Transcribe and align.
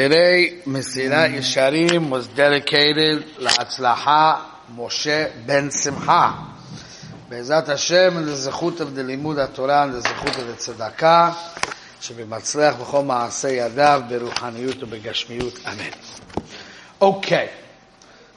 Today, 0.00 0.60
Mesilat 0.64 1.34
Yesharim 1.34 2.08
was 2.08 2.28
dedicated 2.28 3.24
La'atzlaha 3.34 4.42
Moshe 4.76 5.44
ben 5.44 5.72
Simcha. 5.72 6.54
Be'ezat 7.28 7.66
Hashem, 7.66 8.16
and 8.18 8.28
the 8.28 8.32
zechut 8.34 8.78
of 8.78 8.94
the 8.94 9.02
limud 9.02 9.44
HaTorah, 9.44 9.86
and 9.86 9.94
the 9.94 9.98
zechut 9.98 10.38
of 10.38 10.46
the 10.46 10.52
tzedakah, 10.52 11.34
שבמצליח 12.00 12.76
בכל 12.76 13.02
מעשה 13.02 13.48
ידיו, 13.48 14.02
ברוחניות 14.08 14.82
ובגשמיות, 14.82 15.58
אמן. 15.66 15.90
Okay, 17.02 17.48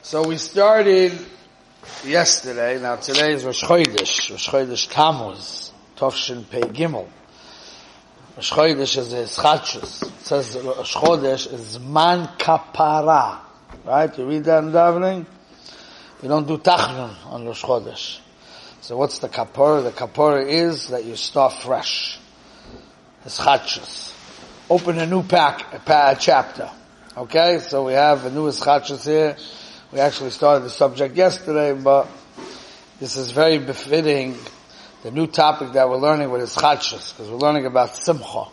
so 0.02 0.26
we 0.26 0.38
started 0.38 1.12
yesterday, 2.04 2.80
now 2.82 2.96
today 2.96 3.34
is 3.34 3.44
Rosh 3.44 3.62
Chodesh, 3.62 4.32
Rosh 4.32 4.48
Chodesh 4.48 4.90
Tammuz, 4.90 5.70
Tovshin 5.96 6.42
Pei 6.50 6.62
Gimel. 6.62 7.06
Rosh 8.36 8.96
is 8.96 9.12
a 9.12 9.24
Schachus. 9.24 10.02
It 10.04 10.24
says 10.24 10.56
Rosh 10.56 11.46
is 11.46 11.76
Zman 11.76 12.38
Kapara. 12.38 13.40
Right? 13.84 14.16
You 14.16 14.26
read 14.26 14.44
that 14.44 14.64
in 14.64 14.72
davening? 14.72 15.26
You 16.22 16.28
don't 16.28 16.46
do 16.46 16.56
Tachnun 16.56 17.14
on 17.26 17.44
Rosh 17.44 17.62
Chodesh. 17.62 18.20
So 18.80 18.96
what's 18.96 19.18
the 19.18 19.28
Kapara? 19.28 19.84
The 19.84 19.90
Kapara 19.90 20.46
is 20.48 20.88
that 20.88 21.04
you 21.04 21.14
start 21.16 21.52
fresh. 21.52 22.18
It's 23.26 23.38
Schachus. 23.38 24.14
Open 24.70 24.98
a 24.98 25.06
new 25.06 25.22
pack, 25.22 25.74
a, 25.74 25.78
pa- 25.78 26.16
chapter. 26.18 26.70
Okay? 27.16 27.58
So 27.58 27.84
we 27.84 27.92
have 27.92 28.24
a 28.24 28.30
new 28.30 28.48
Schachus 28.48 29.04
here. 29.04 29.36
We 29.92 30.00
actually 30.00 30.30
started 30.30 30.64
the 30.64 30.70
subject 30.70 31.16
yesterday, 31.16 31.78
but 31.78 32.08
this 32.98 33.16
is 33.16 33.30
very 33.30 33.58
befitting 33.58 34.36
the 35.02 35.10
new 35.10 35.26
topic 35.26 35.72
that 35.72 35.88
we're 35.88 35.96
learning 35.96 36.30
with 36.30 36.42
is 36.42 36.54
Chachas, 36.54 37.12
because 37.12 37.28
we're 37.28 37.38
learning 37.38 37.66
about 37.66 37.96
Simcha. 37.96 38.44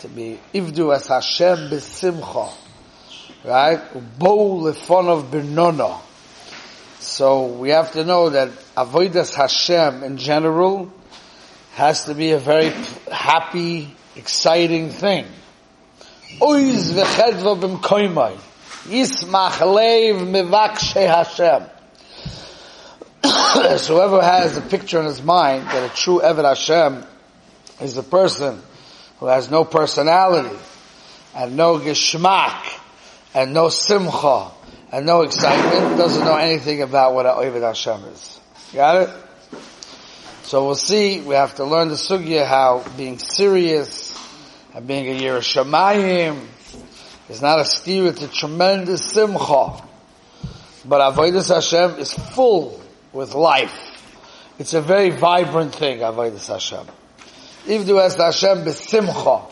To 0.00 0.08
be 0.08 0.38
Ivdu 0.52 0.94
as 0.94 1.06
Hashem 1.06 1.70
b'Simcha. 1.70 2.52
Right? 3.42 3.80
Bo 4.18 4.60
lefonov 4.60 5.30
b'nono. 5.30 6.00
So 7.00 7.46
we 7.46 7.70
have 7.70 7.92
to 7.92 8.04
know 8.04 8.28
that 8.30 8.50
Avodas 8.76 9.34
Hashem 9.34 10.02
in 10.02 10.18
general 10.18 10.92
has 11.72 12.04
to 12.04 12.14
be 12.14 12.32
a 12.32 12.38
very 12.38 12.70
happy, 13.10 13.96
exciting 14.14 14.90
thing. 14.90 15.24
Oiz 16.42 16.92
v'chedva 16.92 17.58
b'mkoimai. 17.58 18.36
Yismach 18.84 19.58
leiv 19.60 20.20
mivakshe 20.30 21.06
Hashem. 21.06 21.70
so 23.78 23.94
whoever 23.94 24.20
has 24.20 24.56
a 24.56 24.60
picture 24.60 24.98
in 24.98 25.06
his 25.06 25.22
mind 25.22 25.66
that 25.66 25.90
a 25.90 25.94
true 25.94 26.20
Eved 26.20 26.44
Hashem 26.44 27.04
is 27.80 27.96
a 27.96 28.02
person 28.02 28.60
who 29.20 29.26
has 29.26 29.48
no 29.48 29.64
personality 29.64 30.56
and 31.36 31.56
no 31.56 31.78
geschmack 31.78 32.64
and 33.32 33.54
no 33.54 33.68
simcha 33.68 34.50
and 34.90 35.06
no 35.06 35.22
excitement 35.22 35.96
doesn't 35.96 36.24
know 36.24 36.36
anything 36.36 36.82
about 36.82 37.14
what 37.14 37.26
an 37.26 37.32
Eved 37.32 37.62
Hashem 37.62 38.04
is. 38.12 38.40
Got 38.74 39.08
it? 39.08 39.10
So 40.42 40.66
we'll 40.66 40.74
see, 40.74 41.20
we 41.20 41.36
have 41.36 41.54
to 41.56 41.64
learn 41.64 41.88
the 41.88 41.94
sugya 41.94 42.44
how 42.44 42.84
being 42.96 43.18
serious 43.18 44.18
and 44.74 44.86
being 44.86 45.06
a 45.06 45.20
Yerushalayim 45.22 46.44
is 47.28 47.40
not 47.40 47.60
a 47.60 47.64
steer, 47.64 48.06
it's 48.06 48.22
a 48.22 48.28
tremendous 48.28 49.04
simcha. 49.04 49.80
But 50.84 51.14
Avodah 51.14 51.48
Hashem 51.48 52.00
is 52.00 52.12
full 52.12 52.81
with 53.12 53.34
life. 53.34 53.88
It's 54.58 54.74
a 54.74 54.80
very 54.80 55.10
vibrant 55.10 55.74
thing, 55.74 55.98
Avodah 55.98 56.46
Hashem. 56.46 56.86
Ivdu 57.66 58.00
es 58.00 58.16
Hashem 58.16 58.64
besimcha. 58.64 59.44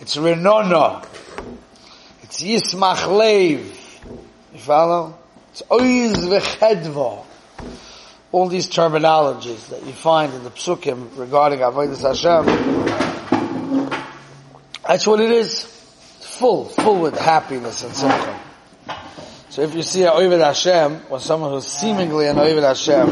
It's 0.00 0.16
renona. 0.16 1.06
It's 2.22 2.42
yismach. 2.42 3.06
You 4.52 4.58
follow? 4.58 5.18
It's 5.50 5.62
oiz 5.70 6.14
v'chedva. 6.14 7.24
All 8.32 8.48
these 8.48 8.68
terminologies 8.68 9.68
that 9.68 9.84
you 9.84 9.92
find 9.92 10.32
in 10.32 10.42
the 10.44 10.50
psukim 10.50 11.16
regarding 11.18 11.60
Avodah 11.60 12.00
Hashem. 12.00 12.46
That's 14.86 15.06
what 15.06 15.20
it 15.20 15.30
is. 15.30 15.64
Full, 16.20 16.64
full 16.64 17.00
with 17.00 17.18
happiness 17.18 17.82
and 17.84 17.94
simcha. 17.94 18.40
So 19.52 19.60
if 19.60 19.74
you 19.74 19.82
see 19.82 20.02
an 20.04 20.08
Oived 20.08 20.42
Hashem, 20.42 21.02
or 21.10 21.20
someone 21.20 21.50
who's 21.50 21.66
seemingly 21.66 22.26
an 22.26 22.36
Oived 22.36 22.62
Hashem, 22.62 23.06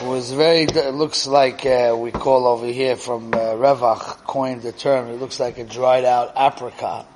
who 0.00 0.14
is 0.14 0.32
very, 0.32 0.66
looks 0.66 1.28
like, 1.28 1.64
uh, 1.64 1.94
we 1.96 2.10
call 2.10 2.48
over 2.48 2.66
here 2.66 2.96
from 2.96 3.32
uh, 3.32 3.54
Revach, 3.54 4.24
coined 4.24 4.62
the 4.62 4.72
term, 4.72 5.06
it 5.06 5.20
looks 5.20 5.38
like 5.38 5.58
a 5.58 5.64
dried 5.64 6.04
out 6.04 6.32
apricot. 6.36 7.06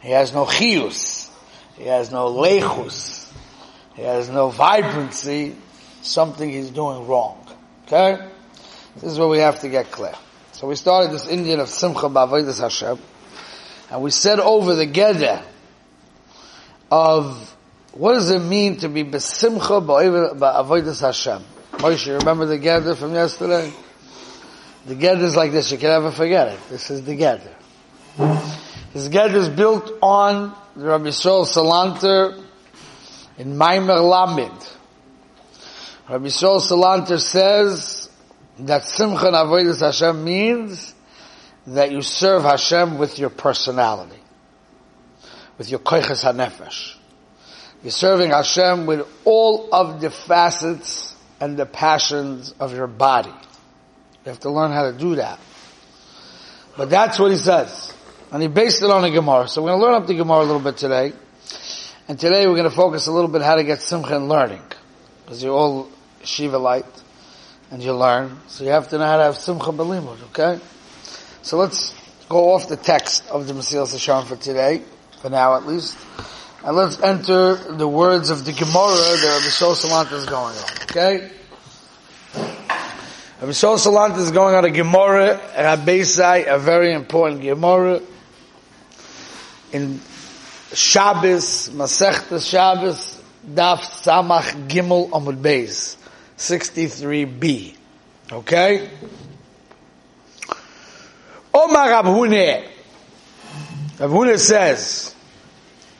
He 0.00 0.10
has 0.10 0.34
no 0.34 0.46
chius. 0.46 1.30
He 1.76 1.84
has 1.84 2.10
no 2.10 2.26
lechus. 2.26 3.32
He 3.94 4.02
has 4.02 4.28
no 4.28 4.48
vibrancy. 4.48 5.54
Something 6.02 6.50
he's 6.50 6.70
doing 6.70 7.06
wrong. 7.06 7.46
Okay? 7.86 8.18
This 8.96 9.12
is 9.12 9.16
where 9.16 9.28
we 9.28 9.38
have 9.38 9.60
to 9.60 9.68
get 9.68 9.92
clear. 9.92 10.16
So 10.50 10.66
we 10.66 10.74
started 10.74 11.12
this 11.12 11.28
Indian 11.28 11.60
of 11.60 11.68
Simcha 11.68 12.08
B'Avodas 12.08 12.60
Hashem, 12.60 12.98
and 13.92 14.02
we 14.02 14.10
said 14.10 14.40
over 14.40 14.74
the 14.74 14.88
Geder, 14.88 15.44
of 16.90 17.56
what 17.92 18.14
does 18.14 18.30
it 18.30 18.40
mean 18.40 18.76
to 18.78 18.88
be 18.88 19.04
besimcha 19.04 19.84
ba'avodas 19.84 21.00
Hashem? 21.00 21.42
Moshe, 21.72 22.18
remember 22.18 22.46
the 22.46 22.58
gather 22.58 22.94
from 22.94 23.14
yesterday? 23.14 23.72
The 24.86 24.94
gather 24.94 25.24
is 25.24 25.36
like 25.36 25.52
this. 25.52 25.70
You 25.70 25.78
can 25.78 25.88
never 25.88 26.10
forget 26.10 26.48
it. 26.48 26.58
This 26.70 26.90
is 26.90 27.04
the 27.04 27.14
gather. 27.14 27.54
This 28.94 29.08
gather 29.08 29.38
is 29.38 29.48
built 29.48 29.92
on 30.00 30.54
Rabbi 30.74 31.06
Yisrael 31.06 31.46
Salanter 31.46 32.42
in 33.36 33.54
Maimer 33.54 34.00
Lamid. 34.00 34.76
Rabbi 36.08 36.26
Yisrael 36.26 36.60
Salanter 36.60 37.20
says 37.20 38.08
that 38.60 38.84
simcha 38.84 39.26
and 39.26 39.36
avodas 39.36 39.80
Hashem 39.80 40.24
means 40.24 40.94
that 41.66 41.92
you 41.92 42.02
serve 42.02 42.44
Hashem 42.44 42.98
with 42.98 43.18
your 43.18 43.30
personality 43.30 44.18
with 45.58 45.70
your 45.70 45.80
koiches 45.80 46.22
hanefesh. 46.22 46.94
You're 47.82 47.90
serving 47.90 48.30
Hashem 48.30 48.86
with 48.86 49.06
all 49.24 49.68
of 49.72 50.00
the 50.00 50.10
facets 50.10 51.14
and 51.40 51.56
the 51.56 51.66
passions 51.66 52.54
of 52.58 52.72
your 52.74 52.86
body. 52.86 53.30
You 53.30 54.30
have 54.30 54.40
to 54.40 54.50
learn 54.50 54.72
how 54.72 54.90
to 54.90 54.96
do 54.96 55.16
that. 55.16 55.38
But 56.76 56.90
that's 56.90 57.18
what 57.18 57.30
he 57.30 57.36
says. 57.36 57.94
And 58.32 58.42
he 58.42 58.48
based 58.48 58.82
it 58.82 58.90
on 58.90 59.04
a 59.04 59.10
Gemara. 59.10 59.48
So 59.48 59.62
we're 59.62 59.70
going 59.70 59.80
to 59.80 59.86
learn 59.86 59.94
up 59.94 60.06
the 60.06 60.14
Gemara 60.14 60.40
a 60.40 60.44
little 60.44 60.60
bit 60.60 60.76
today. 60.76 61.12
And 62.08 62.18
today 62.18 62.46
we're 62.46 62.56
going 62.56 62.68
to 62.68 62.74
focus 62.74 63.06
a 63.06 63.12
little 63.12 63.30
bit 63.30 63.42
how 63.42 63.56
to 63.56 63.64
get 63.64 63.80
simcha 63.80 64.16
in 64.16 64.28
learning. 64.28 64.62
Because 65.24 65.42
you're 65.42 65.54
all 65.54 65.88
Shiva 66.24 66.58
light. 66.58 66.84
And 67.70 67.82
you 67.82 67.92
learn. 67.92 68.38
So 68.48 68.64
you 68.64 68.70
have 68.70 68.88
to 68.88 68.98
know 68.98 69.06
how 69.06 69.18
to 69.18 69.22
have 69.24 69.36
simcha 69.36 69.72
belimud, 69.72 70.22
okay? 70.30 70.62
So 71.42 71.58
let's 71.58 71.94
go 72.28 72.52
off 72.52 72.68
the 72.68 72.76
text 72.76 73.28
of 73.28 73.46
the 73.46 73.52
Mesilas 73.54 73.94
Yesharim 73.94 74.26
for 74.26 74.36
today 74.36 74.82
for 75.20 75.30
now 75.30 75.56
at 75.56 75.66
least. 75.66 75.96
And 76.64 76.76
let's 76.76 77.00
enter 77.00 77.54
the 77.54 77.86
words 77.86 78.30
of 78.30 78.44
the 78.44 78.52
Gemara 78.52 78.96
that 78.96 79.38
Rabbi 79.38 79.48
Shol 79.48 79.74
Salant 79.74 80.12
is 80.12 80.26
going 80.26 80.56
on. 80.56 80.64
Okay? 80.82 81.30
Rabbi 83.40 83.52
Shol 83.52 83.78
Salant 83.78 84.18
is 84.18 84.32
going 84.32 84.54
on 84.54 84.64
a 84.64 84.70
Gemara, 84.70 85.38
Rabbeisai, 85.56 86.52
a 86.52 86.58
very 86.58 86.92
important 86.92 87.42
Gemara. 87.42 88.00
In 89.72 90.00
Shabbos, 90.72 91.68
Masechta 91.70 92.44
Shabbos, 92.44 93.22
Daf 93.46 93.80
Samach 94.02 94.66
Gimel 94.66 95.10
Amud 95.10 95.40
Beis, 95.40 95.96
63b. 96.36 97.76
Okay? 98.32 98.90
Omar 101.54 101.90
Rav 101.90 102.04
Huna, 102.04 102.64
Rav 103.98 104.10
Huna 104.10 104.38
says, 104.38 105.12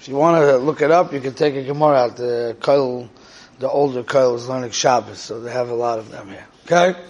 if 0.00 0.06
you 0.06 0.14
want 0.14 0.36
to 0.36 0.58
look 0.58 0.82
it 0.82 0.92
up, 0.92 1.12
you 1.12 1.20
can 1.20 1.34
take 1.34 1.56
a 1.56 1.64
Gemara 1.64 1.96
out. 1.96 2.16
The 2.16 2.56
Kyle, 2.60 3.10
the 3.58 3.68
older 3.68 4.04
Kyle 4.04 4.36
is 4.36 4.48
learning 4.48 4.70
Shabbos, 4.70 5.18
so 5.18 5.40
they 5.40 5.50
have 5.50 5.68
a 5.68 5.74
lot 5.74 5.98
of 5.98 6.08
them 6.08 6.28
here. 6.28 6.46
Okay? 6.64 7.00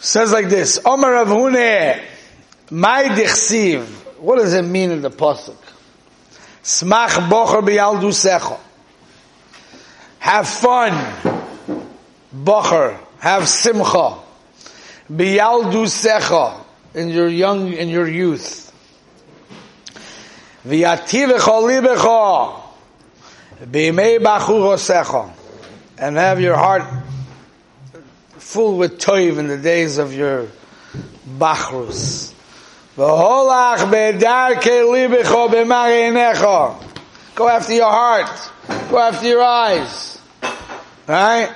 Says 0.00 0.32
like 0.32 0.48
this, 0.48 0.80
Omar 0.84 1.12
Rav 1.12 1.28
Huna, 1.28 2.02
my 2.70 3.04
dichsiv, 3.04 3.84
what 4.18 4.38
does 4.38 4.52
it 4.52 4.62
mean 4.62 4.90
in 4.90 5.00
the 5.00 5.10
Pasuk? 5.10 5.58
Smach 6.64 7.28
bocher 7.28 7.62
b'yaldu 7.62 8.10
secho. 8.10 8.58
Have 10.18 10.48
fun. 10.48 10.90
Bocher. 12.34 12.98
Have 13.20 13.48
simcha. 13.48 14.18
B'yaldu 15.08 15.86
secho. 15.86 16.64
In 16.94 17.10
your 17.10 17.28
young, 17.28 17.72
in 17.72 17.88
your 17.88 18.08
youth. 18.08 18.63
And 25.98 26.16
have 26.16 26.40
your 26.40 26.56
heart 26.56 26.84
full 28.38 28.78
with 28.78 28.98
toiv 28.98 29.38
in 29.38 29.48
the 29.48 29.58
days 29.58 29.98
of 29.98 30.14
your 30.14 30.48
bachrus. 31.38 32.32
Go 37.34 37.48
after 37.48 37.74
your 37.74 37.90
heart. 37.90 38.50
Go 38.90 38.98
after 38.98 39.26
your 39.26 39.42
eyes. 39.42 40.18
Right? 41.06 41.52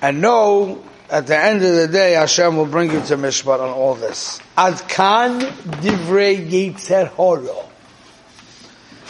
And 0.00 0.22
know, 0.22 0.82
at 1.10 1.26
the 1.26 1.38
end 1.38 1.62
of 1.62 1.74
the 1.74 1.88
day, 1.88 2.12
Hashem 2.12 2.56
will 2.56 2.66
bring 2.66 2.90
you 2.90 3.00
to 3.00 3.16
mishpat 3.16 3.60
on 3.60 3.70
all 3.70 3.94
this. 3.94 4.40
Ad 4.56 4.88
kan 4.88 5.40
divrei 5.40 6.48
yitzer 6.48 7.08
horo. 7.08 7.68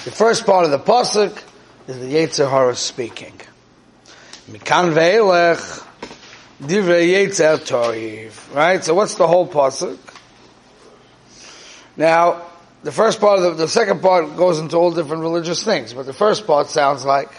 The 0.04 0.10
first 0.12 0.46
part 0.46 0.64
of 0.64 0.70
the 0.70 0.78
pasuk 0.78 1.42
is 1.88 1.98
the 1.98 2.14
yetzer 2.14 2.48
hara 2.48 2.76
speaking. 2.76 3.38
Mikan 4.48 4.92
ve'elech 4.92 5.84
divrei 6.62 7.12
yetzer 7.12 7.58
toiv. 7.58 8.54
Right? 8.54 8.84
So 8.84 8.94
what's 8.94 9.16
the 9.16 9.26
whole 9.26 9.48
pasuk? 9.48 9.98
Now, 11.96 12.42
the 12.84 12.92
first 12.92 13.20
part 13.20 13.40
of 13.40 13.56
the, 13.56 13.64
the 13.64 13.68
second 13.68 14.02
part 14.02 14.36
goes 14.36 14.60
into 14.60 14.76
all 14.76 14.92
different 14.92 15.22
religious 15.22 15.64
things, 15.64 15.92
but 15.92 16.06
the 16.06 16.12
first 16.12 16.46
part 16.46 16.68
sounds 16.68 17.04
like 17.04 17.30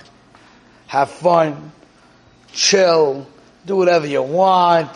have 0.88 1.10
fun, 1.10 1.72
chill, 2.52 3.26
do 3.66 3.76
whatever 3.76 4.08
you 4.08 4.24
want, 4.24 4.90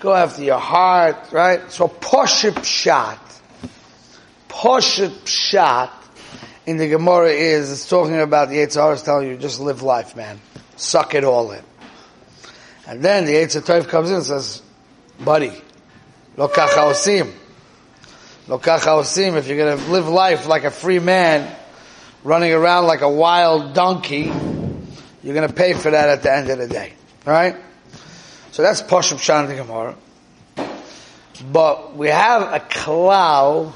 go 0.00 0.14
after 0.14 0.42
your 0.42 0.58
heart, 0.58 1.32
right? 1.32 1.70
So 1.70 1.88
poship 1.88 2.64
shot, 2.64 3.18
poship 4.48 5.26
shot 5.26 5.92
in 6.66 6.76
the 6.76 6.88
Gemara 6.88 7.30
is 7.30 7.70
it's 7.70 7.88
talking 7.88 8.20
about 8.20 8.48
the 8.48 8.56
Yitzhar 8.56 8.94
is 8.94 9.02
telling 9.02 9.28
you 9.28 9.36
just 9.36 9.60
live 9.60 9.82
life, 9.82 10.16
man, 10.16 10.40
suck 10.76 11.14
it 11.14 11.24
all 11.24 11.50
in. 11.52 11.62
And 12.86 13.02
then 13.02 13.24
the 13.24 13.32
Yitzhar 13.32 13.86
comes 13.88 14.10
in 14.10 14.16
and 14.16 14.24
says, 14.24 14.62
buddy, 15.18 15.52
lo 16.36 16.48
kacha 16.48 16.80
osim. 16.80 17.32
If 18.52 19.46
you're 19.46 19.56
going 19.56 19.78
to 19.78 19.90
live 19.92 20.08
life 20.08 20.48
like 20.48 20.64
a 20.64 20.72
free 20.72 20.98
man, 20.98 21.54
running 22.24 22.52
around 22.52 22.86
like 22.86 23.00
a 23.00 23.08
wild 23.08 23.74
donkey, 23.74 24.24
you're 25.22 25.34
going 25.34 25.46
to 25.46 25.54
pay 25.54 25.72
for 25.74 25.90
that 25.90 26.08
at 26.08 26.22
the 26.22 26.32
end 26.32 26.50
of 26.50 26.58
the 26.58 26.66
day. 26.66 26.94
Alright? 27.26 27.56
So 28.52 28.62
that's 28.62 28.82
Pashup 28.82 29.20
Shan 29.20 29.46
Gemara. 29.54 29.94
But 31.52 31.96
we 31.96 32.08
have 32.08 32.42
a 32.42 32.58
klal 32.58 33.72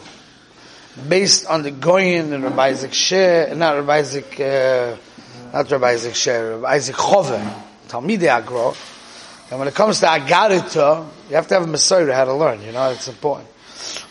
based 1.08 1.46
on 1.46 1.62
the 1.62 1.70
Goyin 1.70 2.32
and 2.32 2.42
Rabbi 2.42 2.66
Isaac 2.68 2.92
Sher, 2.92 3.54
not 3.54 3.76
Rabbi 3.76 3.98
Isaac, 3.98 4.40
uh, 4.40 4.96
not 5.52 5.70
Rabbi 5.70 5.90
Isaac 5.90 6.14
Sher, 6.16 6.56
Rabbi 6.56 6.74
Isaac 6.74 6.96
Chover, 6.96 7.62
Talmidei 7.88 8.26
Agro. 8.26 8.74
And 9.50 9.60
when 9.60 9.68
it 9.68 9.74
comes 9.74 10.00
to 10.00 10.06
Agadita, 10.06 11.06
you 11.30 11.36
have 11.36 11.46
to 11.48 11.54
have 11.54 11.62
a 11.62 11.68
Messiah 11.68 12.12
how 12.12 12.24
to 12.24 12.34
learn, 12.34 12.60
you 12.62 12.72
know, 12.72 12.90
it's 12.90 13.06
important. 13.06 13.48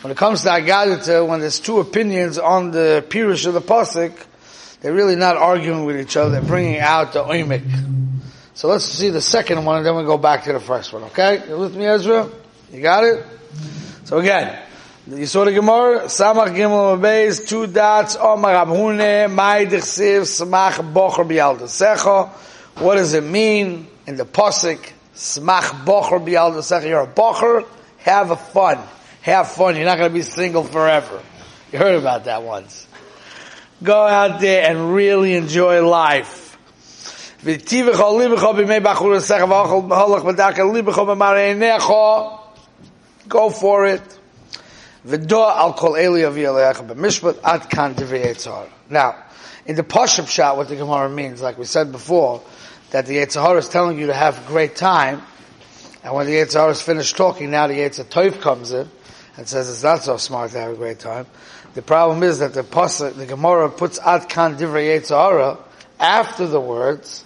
When 0.01 0.11
it 0.11 0.17
comes 0.17 0.43
to 0.43 0.49
Agadita, 0.49 1.27
when 1.27 1.41
there's 1.41 1.59
two 1.59 1.79
opinions 1.79 2.39
on 2.39 2.71
the 2.71 3.05
Pirush 3.09 3.45
of 3.45 3.53
the 3.53 3.61
Pasuk, 3.61 4.13
they're 4.79 4.93
really 4.93 5.17
not 5.17 5.35
arguing 5.35 5.83
with 5.83 5.99
each 5.99 6.15
other, 6.15 6.31
they're 6.31 6.41
bringing 6.41 6.79
out 6.79 7.11
the 7.11 7.23
Oimik. 7.23 8.02
So 8.53 8.67
let's 8.67 8.85
see 8.85 9.09
the 9.09 9.21
second 9.21 9.65
one 9.65 9.77
and 9.77 9.85
then 9.85 9.95
we'll 9.95 10.05
go 10.05 10.17
back 10.17 10.43
to 10.43 10.53
the 10.53 10.59
first 10.59 10.93
one, 10.93 11.03
okay? 11.03 11.47
You 11.47 11.57
with 11.57 11.75
me, 11.75 11.85
Ezra? 11.85 12.29
You 12.71 12.81
got 12.81 13.03
it? 13.03 13.25
So 14.05 14.19
again, 14.19 14.59
you 15.07 15.25
saw 15.25 15.45
the 15.45 15.51
Gemara, 15.51 16.05
Samach 16.05 16.55
Gimel 16.55 16.97
Mabeis, 16.99 17.47
two 17.47 17.67
dots, 17.67 18.15
Smach 20.25 20.93
Bocher 20.93 21.25
Bialdasecho. 21.27 22.29
What 22.81 22.95
does 22.95 23.13
it 23.13 23.23
mean 23.23 23.87
in 24.07 24.17
the 24.17 24.25
Pasuk? 24.25 24.91
Smach 25.15 25.83
Bocher 25.85 26.23
Bialdasecho. 26.23 26.87
You're 26.87 27.01
a 27.01 27.07
Bocher, 27.07 27.65
have 27.97 28.31
a 28.31 28.35
fun 28.37 28.79
have 29.23 29.51
fun. 29.51 29.75
You're 29.75 29.85
not 29.85 29.97
going 29.97 30.09
to 30.09 30.13
be 30.13 30.21
single 30.21 30.63
forever. 30.63 31.21
You 31.71 31.79
heard 31.79 31.95
about 31.95 32.25
that 32.25 32.43
once. 32.43 32.85
Go 33.81 34.05
out 34.05 34.39
there 34.39 34.69
and 34.69 34.93
really 34.93 35.33
enjoy 35.33 35.85
life. 35.85 36.42
Go 43.27 43.49
for 43.49 43.85
it. 43.85 44.01
Now, 48.89 49.15
in 49.65 49.75
the 49.75 49.83
Pashup 49.83 50.27
shot, 50.29 50.55
what 50.55 50.69
the 50.69 50.75
Gemara 50.77 51.09
means, 51.09 51.41
like 51.41 51.57
we 51.57 51.65
said 51.65 51.91
before, 51.91 52.41
that 52.91 53.07
the 53.07 53.17
Yetzirah 53.17 53.57
is 53.57 53.67
telling 53.67 53.99
you 53.99 54.07
to 54.07 54.13
have 54.13 54.45
a 54.45 54.47
great 54.47 54.77
time, 54.77 55.21
and 56.03 56.13
when 56.13 56.27
the 56.27 56.35
Yetzirah 56.35 56.71
is 56.71 56.81
finished 56.81 57.17
talking, 57.17 57.51
now 57.51 57.67
the 57.67 57.73
Yetzirah 57.73 58.39
comes 58.39 58.71
in, 58.71 58.89
and 59.35 59.47
says 59.49 59.69
it's 59.69 59.83
not 59.83 60.01
so 60.03 60.15
smart 60.15 60.51
to 60.51 60.59
have 60.59 60.71
a 60.71 60.75
great 60.75 60.99
time. 60.99 61.25
The 61.73 61.81
problem 61.81 62.23
is 62.23 62.39
that 62.39 62.53
the 62.53 62.63
pasuk, 62.63 63.15
the 63.15 63.25
Gemara 63.25 63.69
puts 63.69 63.99
Ad 63.99 64.29
Kan 64.29 64.55
Divrei 64.55 64.97
Yetzahara 64.97 65.57
after 65.99 66.47
the 66.47 66.61
words, 66.61 67.25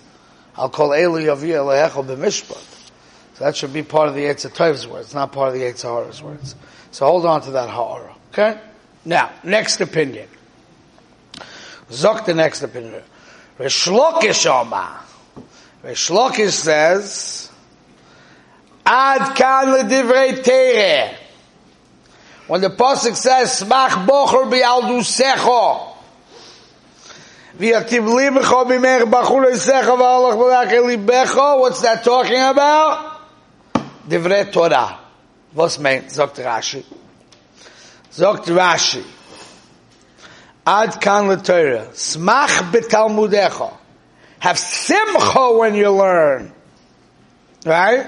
I'll 0.57 0.69
call 0.69 0.93
Eli 0.95 1.23
Yavi 1.23 1.49
Elehecho 1.49 2.03
b'mishpat. 2.05 2.75
So 3.35 3.43
that 3.43 3.55
should 3.55 3.73
be 3.73 3.83
part 3.83 4.09
of 4.09 4.15
the 4.15 4.21
Yetzirah's 4.21 4.87
words, 4.87 5.13
not 5.13 5.31
part 5.31 5.49
of 5.49 5.53
the 5.53 5.61
Yetzirah's 5.61 6.23
words. 6.23 6.55
So 6.91 7.05
hold 7.05 7.25
on 7.25 7.41
to 7.41 7.51
that 7.51 7.69
Ha'ara. 7.69 8.15
Okay? 8.31 8.59
Now, 9.05 9.31
next 9.43 9.79
opinion. 9.79 10.27
Zok 11.91 12.25
the 12.25 12.33
next 12.33 12.63
opinion. 12.63 13.03
Resh 13.59 13.87
Lakish 13.87 14.45
Oma. 14.47 15.01
Resh 15.83 16.09
Lakish 16.09 16.51
says, 16.51 17.51
Ad 18.85 19.35
kan 19.35 19.87
divrei 19.87 20.43
tereh. 20.43 21.15
When 22.47 22.61
the 22.61 22.69
Pasuk 22.69 23.15
says, 23.15 23.61
Smach 23.61 24.07
bocher 24.07 24.49
bi'aldusecho, 24.51 25.96
V'yativ 27.57 28.05
libecho 28.05 28.65
b'mech 28.65 29.09
b'chul 29.09 29.51
esecho 29.51 29.97
v'alach 29.97 30.37
b'lach 30.37 30.69
libecho, 30.69 31.59
what's 31.59 31.81
that 31.81 32.03
talking 32.03 32.39
about? 32.39 33.21
Divrei 34.07 34.51
Torah. 34.51 34.99
Was 35.55 35.79
meint, 35.79 36.11
sagt 36.11 36.37
Rashi. 36.37 36.85
Sagt 38.11 38.45
Rashi. 38.45 39.03
Ad 40.67 41.01
kan 41.01 41.29
l'Torah. 41.29 41.87
Smach 41.93 42.71
b'talmudecho. 42.71 43.73
Have 44.39 44.59
simcha 44.59 45.57
when 45.57 45.73
you 45.73 45.89
learn. 45.89 46.53
Right? 47.65 48.05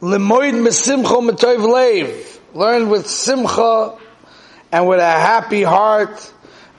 Lemoid 0.00 0.54
mesimcha 0.54 1.30
metoiv 1.30 1.58
leiv. 1.58 2.38
Learn 2.54 2.88
with 2.88 3.06
simcha 3.06 3.98
and 4.72 4.88
with 4.88 4.98
a 4.98 5.02
happy 5.02 5.62
heart. 5.62 6.32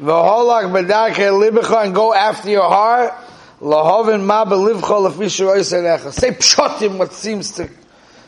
V'holach 0.03 0.69
bedarke 0.69 1.31
libecha 1.31 1.85
and 1.85 1.95
go 1.95 2.13
after 2.13 2.49
your 2.49 2.67
heart. 2.67 3.13
Lahovin 3.61 4.25
ma 4.25 4.43
belivcha 4.43 4.81
lefishu 4.81 5.47
oisenecha. 5.47 6.11
Say 6.11 6.31
pshotim 6.31 6.97
what 6.97 7.13
seems 7.13 7.51
to, 7.51 7.69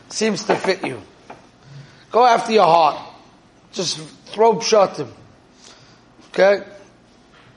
seems 0.08 0.44
to 0.44 0.56
fit 0.56 0.86
you. 0.86 1.02
Go 2.10 2.24
after 2.24 2.52
your 2.52 2.64
heart. 2.64 2.98
Just 3.72 3.98
throw 3.98 4.54
pshotim. 4.54 5.08
Okay? 6.30 6.64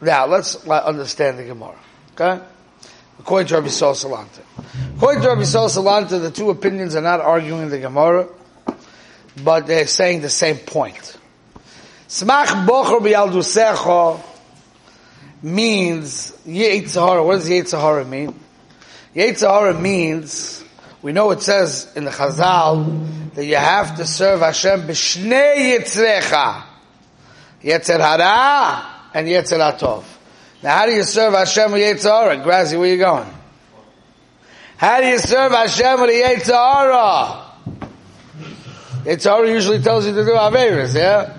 Now, 0.01 0.27
let's 0.27 0.67
understand 0.67 1.39
the 1.39 1.45
Gemara. 1.45 1.79
Okay? 2.13 2.43
According 3.19 3.47
to 3.47 3.55
Rabbi 3.55 3.67
Sol 3.67 3.93
Salanta. 3.93 4.41
According 4.97 5.21
to 5.23 5.29
Rabbi 5.29 5.43
Sol 5.43 5.69
Salanta, 5.69 6.21
the 6.21 6.31
two 6.31 6.49
opinions 6.49 6.95
are 6.95 7.01
not 7.01 7.21
arguing 7.21 7.69
the 7.69 7.79
Gemara, 7.79 8.27
but 9.43 9.67
they're 9.67 9.87
saying 9.87 10.21
the 10.21 10.29
same 10.29 10.57
point. 10.57 11.17
Smach 12.09 12.65
bocher 12.65 12.99
b'yaldusecho 13.01 14.19
means 15.43 16.31
Yetzirah. 16.47 17.23
What 17.23 17.35
does 17.35 17.47
Yetzirah 17.47 18.09
mean? 18.09 18.33
Yetzirah 19.15 19.79
means, 19.79 20.63
we 21.03 21.11
know 21.11 21.29
it 21.29 21.43
says 21.43 21.93
in 21.95 22.05
the 22.05 22.09
Chazal, 22.09 23.35
that 23.35 23.45
you 23.45 23.57
have 23.57 23.97
to 23.97 24.07
serve 24.07 24.39
Hashem 24.39 24.87
b'shnei 24.87 25.77
yitzrecha. 25.77 26.63
Yetzer 27.61 27.99
hara 27.99 29.11
and 29.13 29.27
Yetzer 29.27 29.59
atov. 29.59 30.03
Now 30.63 30.79
how 30.79 30.85
do 30.87 30.93
you 30.93 31.03
serve 31.03 31.35
Hashem 31.35 31.71
with 31.71 31.81
Yetzirah? 31.81 32.43
Grazi, 32.43 32.79
where 32.79 32.89
you 32.89 32.97
going? 32.97 33.29
How 34.77 34.99
do 34.99 35.05
you 35.05 35.19
serve 35.19 35.51
Hashem 35.51 36.01
with 36.01 36.09
Yetzirah? 36.09 37.45
Yetzirah 39.03 39.53
usually 39.53 39.79
tells 39.79 40.07
you 40.07 40.13
to 40.15 40.25
do 40.25 40.31
Averis, 40.31 40.95
yeah? 40.95 41.35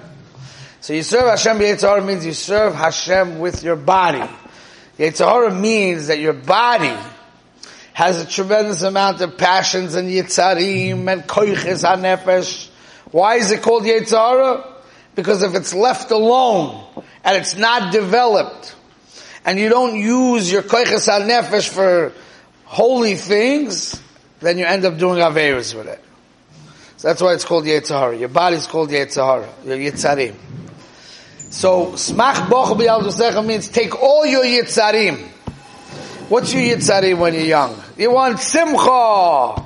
So 0.83 0.95
you 0.95 1.03
serve 1.03 1.29
Hashem 1.29 1.59
Yetzirah 1.59 2.07
means 2.07 2.25
you 2.25 2.33
serve 2.33 2.75
Hashem 2.75 3.39
with 3.39 3.63
your 3.63 3.77
body. 3.77 4.23
Yetzirah 4.99 5.59
means 5.59 6.07
that 6.07 6.21
your 6.21 6.33
body 6.33 6.97
has 7.93 8.23
a 8.23 8.27
tremendous 8.27 8.81
amount 8.81 9.21
of 9.21 9.37
passions 9.37 9.95
and 9.95 10.09
Yitzarim 10.09 11.13
and 11.13 11.23
Koiches 11.25 11.85
HaNefesh. 11.85 12.71
Why 13.11 13.37
is 13.37 13.51
it 13.51 13.61
called 13.61 13.83
Yetzirah? 13.83 14.67
Because 15.15 15.43
if 15.43 15.55
it's 15.55 15.75
left 15.75 16.11
alone 16.13 16.83
and 17.25 17.37
it's 17.37 17.57
not 17.57 17.93
developed, 17.93 18.75
and 19.45 19.59
you 19.59 19.69
don't 19.69 19.97
use 19.99 20.51
your 20.51 20.63
koiches 20.63 21.09
nefesh 21.09 21.69
for 21.69 22.13
holy 22.65 23.17
things, 23.17 24.01
then 24.41 24.57
you 24.57 24.65
end 24.65 24.85
up 24.87 24.97
doing 24.97 25.19
Averas 25.19 25.75
with 25.75 25.89
it. 25.89 26.03
So 26.97 27.09
that's 27.09 27.21
why 27.21 27.35
it's 27.35 27.45
called 27.45 27.65
Yetzirah. 27.65 28.19
Your 28.19 28.29
body's 28.29 28.67
called 28.67 28.91
Yetzirah. 28.91 29.67
Your 29.67 29.77
Yitzarim. 29.77 30.37
So, 31.51 31.87
Smach 31.95 32.47
Boch 32.47 32.79
B'Yal 32.79 33.45
means 33.45 33.69
take 33.69 34.01
all 34.01 34.25
your 34.25 34.45
Yitzarim. 34.45 35.19
What's 36.29 36.55
your 36.55 36.63
Yitzarim 36.63 37.19
when 37.19 37.35
you're 37.35 37.43
young? 37.43 37.75
You 37.99 38.13
want 38.13 38.39
Simcha. 38.39 39.61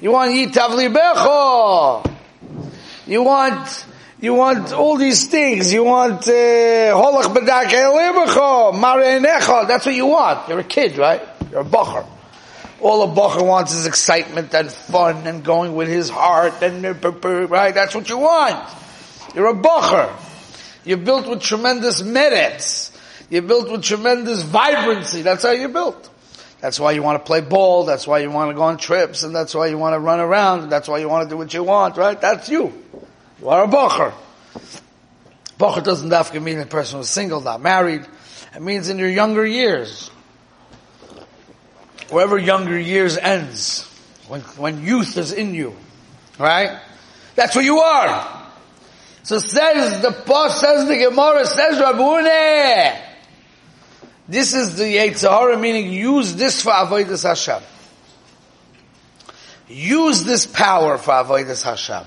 You 0.00 0.10
want 0.10 0.32
Yitav 0.32 0.70
Libecho. 0.70 2.10
You 3.06 3.24
want, 3.24 3.86
you 4.22 4.32
want 4.32 4.72
all 4.72 4.96
these 4.96 5.26
things. 5.26 5.70
You 5.70 5.84
want, 5.84 6.26
uh, 6.26 6.96
Holach 6.96 7.34
B'dak 7.34 7.66
Elibecho. 7.66 8.72
Marenecho. 8.72 9.68
That's 9.68 9.84
what 9.84 9.94
you 9.94 10.06
want. 10.06 10.48
You're 10.48 10.60
a 10.60 10.64
kid, 10.64 10.96
right? 10.96 11.20
You're 11.50 11.60
a 11.60 11.64
Bocher. 11.64 12.06
All 12.80 13.02
a 13.02 13.14
Bocher 13.14 13.46
wants 13.46 13.74
is 13.74 13.84
excitement 13.84 14.54
and 14.54 14.72
fun 14.72 15.26
and 15.26 15.44
going 15.44 15.74
with 15.74 15.88
his 15.88 16.08
heart 16.08 16.62
and, 16.62 16.82
right? 17.50 17.74
That's 17.74 17.94
what 17.94 18.08
you 18.08 18.16
want. 18.16 18.66
You're 19.34 19.48
a 19.48 19.54
Bocher. 19.54 20.10
You're 20.84 20.98
built 20.98 21.28
with 21.28 21.40
tremendous 21.40 22.02
merits. 22.02 22.90
You're 23.30 23.42
built 23.42 23.70
with 23.70 23.82
tremendous 23.82 24.42
vibrancy. 24.42 25.22
That's 25.22 25.42
how 25.42 25.52
you're 25.52 25.68
built. 25.68 26.10
That's 26.60 26.78
why 26.78 26.92
you 26.92 27.02
want 27.02 27.18
to 27.18 27.26
play 27.26 27.40
ball. 27.40 27.84
That's 27.84 28.06
why 28.06 28.18
you 28.18 28.30
want 28.30 28.50
to 28.50 28.54
go 28.54 28.62
on 28.62 28.78
trips. 28.78 29.22
And 29.22 29.34
that's 29.34 29.54
why 29.54 29.66
you 29.66 29.78
want 29.78 29.94
to 29.94 29.98
run 29.98 30.20
around. 30.20 30.68
That's 30.68 30.88
why 30.88 30.98
you 30.98 31.08
want 31.08 31.28
to 31.28 31.34
do 31.34 31.36
what 31.36 31.52
you 31.52 31.64
want, 31.64 31.96
right? 31.96 32.20
That's 32.20 32.48
you. 32.48 32.72
You 33.40 33.48
are 33.48 33.64
a 33.64 33.68
bocher. 33.68 34.12
Bocher 35.58 35.82
doesn't 35.82 36.10
have 36.10 36.30
to 36.32 36.40
mean 36.40 36.58
a 36.58 36.66
person 36.66 36.98
who's 36.98 37.08
single, 37.08 37.40
not 37.40 37.60
married. 37.60 38.06
It 38.54 38.62
means 38.62 38.88
in 38.88 38.98
your 38.98 39.08
younger 39.08 39.46
years. 39.46 40.08
Wherever 42.10 42.38
younger 42.38 42.78
years 42.78 43.16
ends. 43.16 43.88
When, 44.28 44.40
when 44.42 44.84
youth 44.84 45.16
is 45.16 45.32
in 45.32 45.54
you. 45.54 45.74
Right? 46.38 46.80
That's 47.34 47.56
what 47.56 47.64
you 47.64 47.78
are. 47.78 48.41
So 49.22 49.38
says 49.38 50.02
the 50.02 50.10
post 50.10 50.60
says 50.60 50.88
the 50.88 50.96
Gemara 50.96 51.46
says 51.46 51.78
Rabune. 51.78 53.00
This 54.28 54.52
is 54.52 54.76
the 54.76 54.84
Yetzirah 54.84 55.60
meaning 55.60 55.92
use 55.92 56.34
this 56.34 56.62
for 56.62 56.72
avodas 56.72 57.22
Hashem. 57.22 57.62
Use 59.68 60.24
this 60.24 60.46
power 60.46 60.98
for 60.98 61.12
avodas 61.12 61.62
Hashem. 61.62 62.04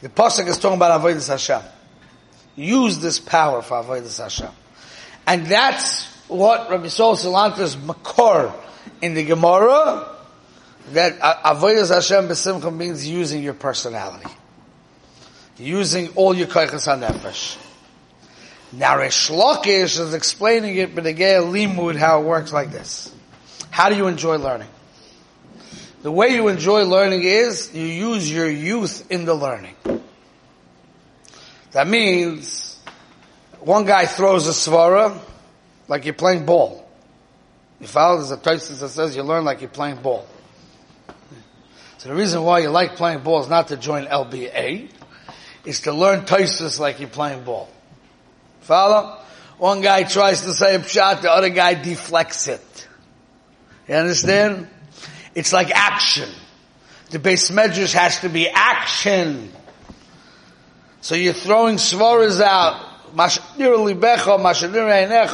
The 0.00 0.08
pasuk 0.08 0.46
is 0.46 0.58
talking 0.58 0.76
about 0.76 1.00
avodas 1.00 1.28
Hashem. 1.28 1.62
Use 2.56 2.98
this 2.98 3.18
power 3.18 3.60
for 3.60 3.82
avodas 3.82 4.22
Hashem, 4.22 4.50
and 5.26 5.46
that's 5.46 6.06
what 6.28 6.70
Rabbi 6.70 6.88
Sol 6.88 7.14
Salanter's 7.14 7.76
makor 7.76 8.54
in 9.02 9.14
the 9.14 9.24
Gemara. 9.24 10.16
That 10.92 11.18
avodas 11.20 11.92
Hashem 11.92 12.28
besimcha 12.28 12.74
means 12.74 13.06
using 13.06 13.42
your 13.42 13.54
personality 13.54 14.30
using 15.58 16.08
all 16.14 16.34
your 16.34 16.46
koiches 16.46 16.86
hanefesh. 16.86 17.56
Now 18.72 18.98
Resh 18.98 19.30
Lakish 19.30 19.98
is 19.98 20.14
explaining 20.14 20.76
it, 20.76 20.94
but 20.94 21.06
again, 21.06 21.44
limud 21.44 21.96
how 21.96 22.20
it 22.20 22.24
works 22.24 22.52
like 22.52 22.70
this. 22.70 23.12
How 23.70 23.88
do 23.88 23.96
you 23.96 24.06
enjoy 24.06 24.36
learning? 24.36 24.68
The 26.02 26.12
way 26.12 26.28
you 26.28 26.48
enjoy 26.48 26.84
learning 26.84 27.22
is 27.22 27.74
you 27.74 27.84
use 27.84 28.30
your 28.30 28.48
youth 28.48 29.10
in 29.10 29.24
the 29.24 29.34
learning. 29.34 29.74
That 31.72 31.86
means 31.86 32.78
one 33.60 33.84
guy 33.84 34.06
throws 34.06 34.46
a 34.46 34.52
svara 34.52 35.18
like 35.88 36.04
you're 36.04 36.14
playing 36.14 36.46
ball. 36.46 36.88
You 37.80 37.86
follow? 37.86 38.16
There's 38.16 38.30
a 38.30 38.36
thesis 38.36 38.80
that 38.80 38.90
says 38.90 39.16
you 39.16 39.22
learn 39.22 39.44
like 39.44 39.60
you're 39.60 39.70
playing 39.70 40.02
ball. 40.02 40.26
So 41.98 42.10
the 42.10 42.14
reason 42.14 42.42
why 42.42 42.60
you 42.60 42.68
like 42.68 42.96
playing 42.96 43.20
ball 43.20 43.40
is 43.40 43.48
not 43.48 43.68
to 43.68 43.76
join 43.76 44.06
NBA 44.06 44.90
is 45.68 45.82
to 45.82 45.92
learn 45.92 46.22
Tosus 46.22 46.80
like 46.80 46.98
you're 46.98 47.10
playing 47.10 47.44
ball. 47.44 47.68
Follow? 48.62 49.20
One 49.58 49.82
guy 49.82 50.04
tries 50.04 50.40
to 50.42 50.54
say 50.54 50.74
a 50.76 50.82
shot, 50.82 51.20
the 51.20 51.30
other 51.30 51.50
guy 51.50 51.74
deflects 51.74 52.48
it. 52.48 52.88
You 53.86 53.96
understand? 53.96 54.68
It's 55.34 55.52
like 55.52 55.70
action. 55.70 56.30
The 57.10 57.18
base 57.18 57.50
measures 57.50 57.92
has 57.92 58.20
to 58.20 58.30
be 58.30 58.48
action. 58.48 59.52
So 61.02 61.14
you're 61.14 61.34
throwing 61.34 61.76
svaras 61.76 62.40
out. 62.40 62.86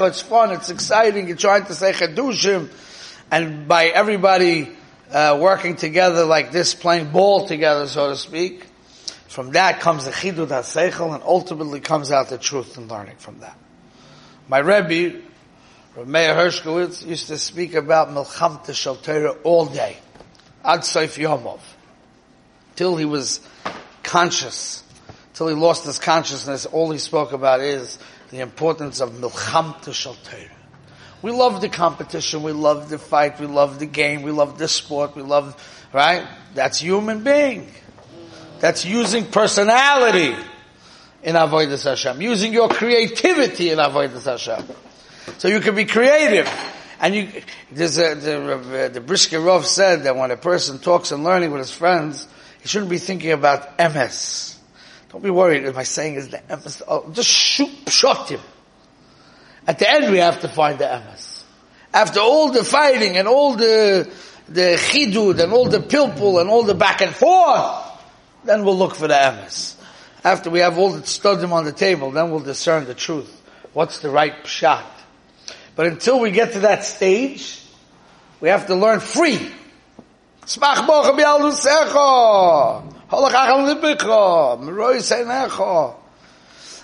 It's 0.07 0.21
fun, 0.21 0.50
it's 0.50 0.71
exciting, 0.71 1.29
you're 1.29 1.37
trying 1.37 1.67
to 1.67 1.75
say 1.75 1.93
chedushim, 1.93 2.71
and 3.31 3.69
by 3.69 3.87
everybody 3.87 4.71
uh, 5.11 5.38
working 5.41 5.76
together 5.76 6.25
like 6.25 6.50
this, 6.50 6.75
playing 6.75 7.11
ball 7.11 7.47
together, 7.47 7.87
so 7.87 8.11
to 8.11 8.17
speak, 8.17 8.64
from 9.35 9.50
that 9.50 9.81
comes 9.81 10.05
the 10.05 10.12
chidud 10.12 10.47
haseichel, 10.47 11.12
and 11.12 11.21
ultimately 11.25 11.81
comes 11.81 12.12
out 12.12 12.29
the 12.29 12.38
truth 12.38 12.79
and 12.79 12.88
learning 12.88 13.17
from 13.17 13.41
that. 13.41 13.59
My 14.47 14.59
Rebbe, 14.59 15.23
Rav 15.97 16.07
Meir 16.07 16.37
Hershkowitz, 16.37 17.05
used 17.05 17.26
to 17.26 17.37
speak 17.37 17.75
about 17.75 18.11
Milchamta 18.11 18.73
Shal 18.73 18.97
all 19.43 19.67
day, 19.67 19.97
ad 20.64 20.83
Seif 20.83 21.21
Yomov, 21.21 21.59
till 22.76 22.97
he 22.97 23.05
was 23.05 23.41
conscious, 24.05 24.85
till 25.33 25.49
he 25.49 25.55
lost 25.57 25.85
his 25.85 25.99
consciousness. 25.99 26.64
All 26.67 26.93
he 26.93 26.99
spoke 26.99 27.33
about 27.33 27.61
is 27.61 27.99
the 28.31 28.38
importance 28.38 29.00
of 29.00 29.14
Milchamta 29.14 29.93
Shal 29.93 30.17
We 31.23 31.33
love 31.33 31.61
the 31.61 31.69
competition, 31.69 32.45
we 32.45 32.53
love 32.53 32.88
the 32.88 32.99
fight, 33.00 33.41
we 33.41 33.47
love 33.47 33.81
the 33.81 33.87
game, 33.87 34.23
we 34.23 34.31
love 34.31 34.59
the 34.59 34.69
sport, 34.69 35.17
we 35.17 35.23
love, 35.23 35.61
right? 35.93 36.25
That's 36.55 36.79
human 36.79 37.25
being. 37.25 37.73
That's 38.64 38.87
using 38.87 39.26
personality 39.26 40.35
in 41.23 41.35
Avodah 41.35 41.85
Hashem. 41.85 42.23
Using 42.23 42.54
your 42.54 42.71
creativity 42.71 43.68
in 43.68 43.76
Avodah 43.76 44.25
Hashem. 44.25 44.64
So 45.37 45.49
you 45.49 45.61
can 45.61 45.75
be 45.75 45.85
creative. 45.85 46.49
And 46.99 47.14
you, 47.14 47.28
there's 47.71 47.99
a, 47.99 48.14
the, 48.14 48.90
the 48.94 49.00
Brisker 49.02 49.37
Rov 49.37 49.64
said 49.64 50.04
that 50.04 50.16
when 50.16 50.30
a 50.30 50.38
person 50.38 50.78
talks 50.78 51.12
and 51.12 51.25
learning 51.25 51.50
with 51.50 51.59
his 51.59 51.73
friends, 51.73 52.26
he 52.62 52.68
shouldn't 52.68 52.88
be 52.88 52.97
thinking 52.97 53.33
about 53.33 53.78
MS. 53.78 54.59
Don't 55.11 55.23
be 55.23 55.28
worried. 55.28 55.66
Am 55.66 55.76
I 55.76 55.83
saying 55.83 56.14
is 56.14 56.30
the 56.30 56.40
MS? 56.49 56.83
Oh, 56.88 57.11
just 57.12 57.28
shoot, 57.28 57.68
shot 57.88 58.30
him. 58.30 58.40
At 59.66 59.78
the 59.78 59.92
end, 59.92 60.11
we 60.11 60.21
have 60.21 60.40
to 60.40 60.49
find 60.49 60.78
the 60.78 60.87
MS. 60.87 61.44
After 61.92 62.21
all 62.21 62.50
the 62.50 62.64
fighting 62.64 63.18
and 63.18 63.28
all 63.28 63.56
the 63.56 64.11
the 64.49 64.78
chidud 64.78 65.38
and 65.38 65.52
all 65.52 65.68
the 65.68 65.80
pilpul 65.80 66.40
and 66.40 66.49
all 66.49 66.62
the 66.62 66.75
back 66.75 67.02
and 67.02 67.14
forth, 67.14 67.84
then 68.44 68.64
we'll 68.64 68.76
look 68.76 68.94
for 68.94 69.08
the 69.08 69.14
emes. 69.14 69.76
After 70.22 70.50
we 70.50 70.60
have 70.60 70.78
all 70.78 70.92
the 70.92 71.02
studim 71.02 71.52
on 71.52 71.64
the 71.64 71.72
table, 71.72 72.10
then 72.10 72.30
we'll 72.30 72.40
discern 72.40 72.86
the 72.86 72.94
truth. 72.94 73.42
What's 73.72 73.98
the 74.00 74.10
right 74.10 74.46
shot? 74.46 74.86
But 75.76 75.86
until 75.86 76.20
we 76.20 76.30
get 76.30 76.52
to 76.52 76.60
that 76.60 76.84
stage, 76.84 77.60
we 78.40 78.48
have 78.48 78.66
to 78.68 78.74
learn 78.74 79.00
free. 79.00 79.52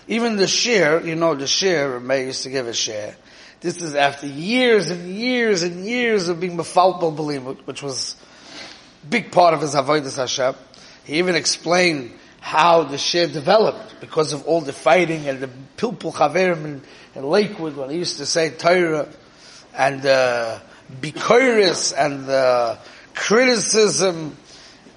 Even 0.09 0.37
the 0.37 0.47
share, 0.47 1.07
you 1.07 1.15
know, 1.15 1.35
the 1.35 1.47
share, 1.47 2.01
May 2.01 2.27
used 2.27 2.43
to 2.43 2.51
give 2.51 2.67
a 2.67 2.73
share. 2.75 3.15
This 3.61 3.83
is 3.83 3.95
after 3.95 4.27
years 4.27 4.91
and 4.91 5.15
years 5.15 5.63
and 5.63 5.85
years 5.85 6.29
of 6.29 6.41
being 6.41 6.57
mefalpel 6.57 7.15
belimut, 7.15 7.67
which 7.67 7.83
was 7.83 8.17
a 9.05 9.07
big 9.07 9.31
part 9.31 9.53
of 9.53 9.61
his 9.61 9.75
avodas 9.75 10.17
Hashem. 10.17 10.55
He 11.11 11.19
even 11.19 11.35
explained 11.35 12.13
how 12.39 12.85
the 12.85 12.97
share 12.97 13.27
developed 13.27 13.99
because 14.01 14.33
of 14.33 14.47
all 14.47 14.61
the 14.61 14.73
fighting 14.73 15.27
and 15.27 15.41
the 15.41 15.51
pilpul 15.77 16.15
chaverim 16.15 16.65
in, 16.65 16.83
in, 17.17 17.25
Lakewood 17.25 17.77
when 17.77 17.91
he 17.91 17.97
used 17.97 18.19
to 18.19 18.27
say 18.27 18.51
Torah 18.51 19.09
and 19.75 20.07
uh, 20.07 20.61
bikoris 21.01 21.93
and 21.99 22.27
the 22.27 22.79
criticism 23.17 24.37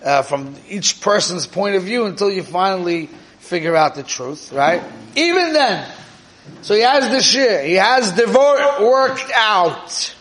uh, 0.06 0.22
from 0.22 0.56
each 0.70 1.02
person's 1.02 1.48
point 1.48 1.78
of 1.78 1.82
view 1.82 2.06
until 2.06 2.30
you 2.30 2.44
finally 2.44 3.08
figure 3.40 3.76
out 3.76 3.96
the 3.96 4.04
truth, 4.04 4.54
right? 4.54 4.84
Even 5.16 5.52
then, 5.54 5.92
so 6.62 6.76
he 6.76 6.82
has 6.82 7.10
the 7.10 7.24
share, 7.24 7.66
he 7.66 7.74
has 7.74 8.14
the 8.14 8.28
vort 8.28 8.82
worked 8.82 9.32
out, 9.34 10.16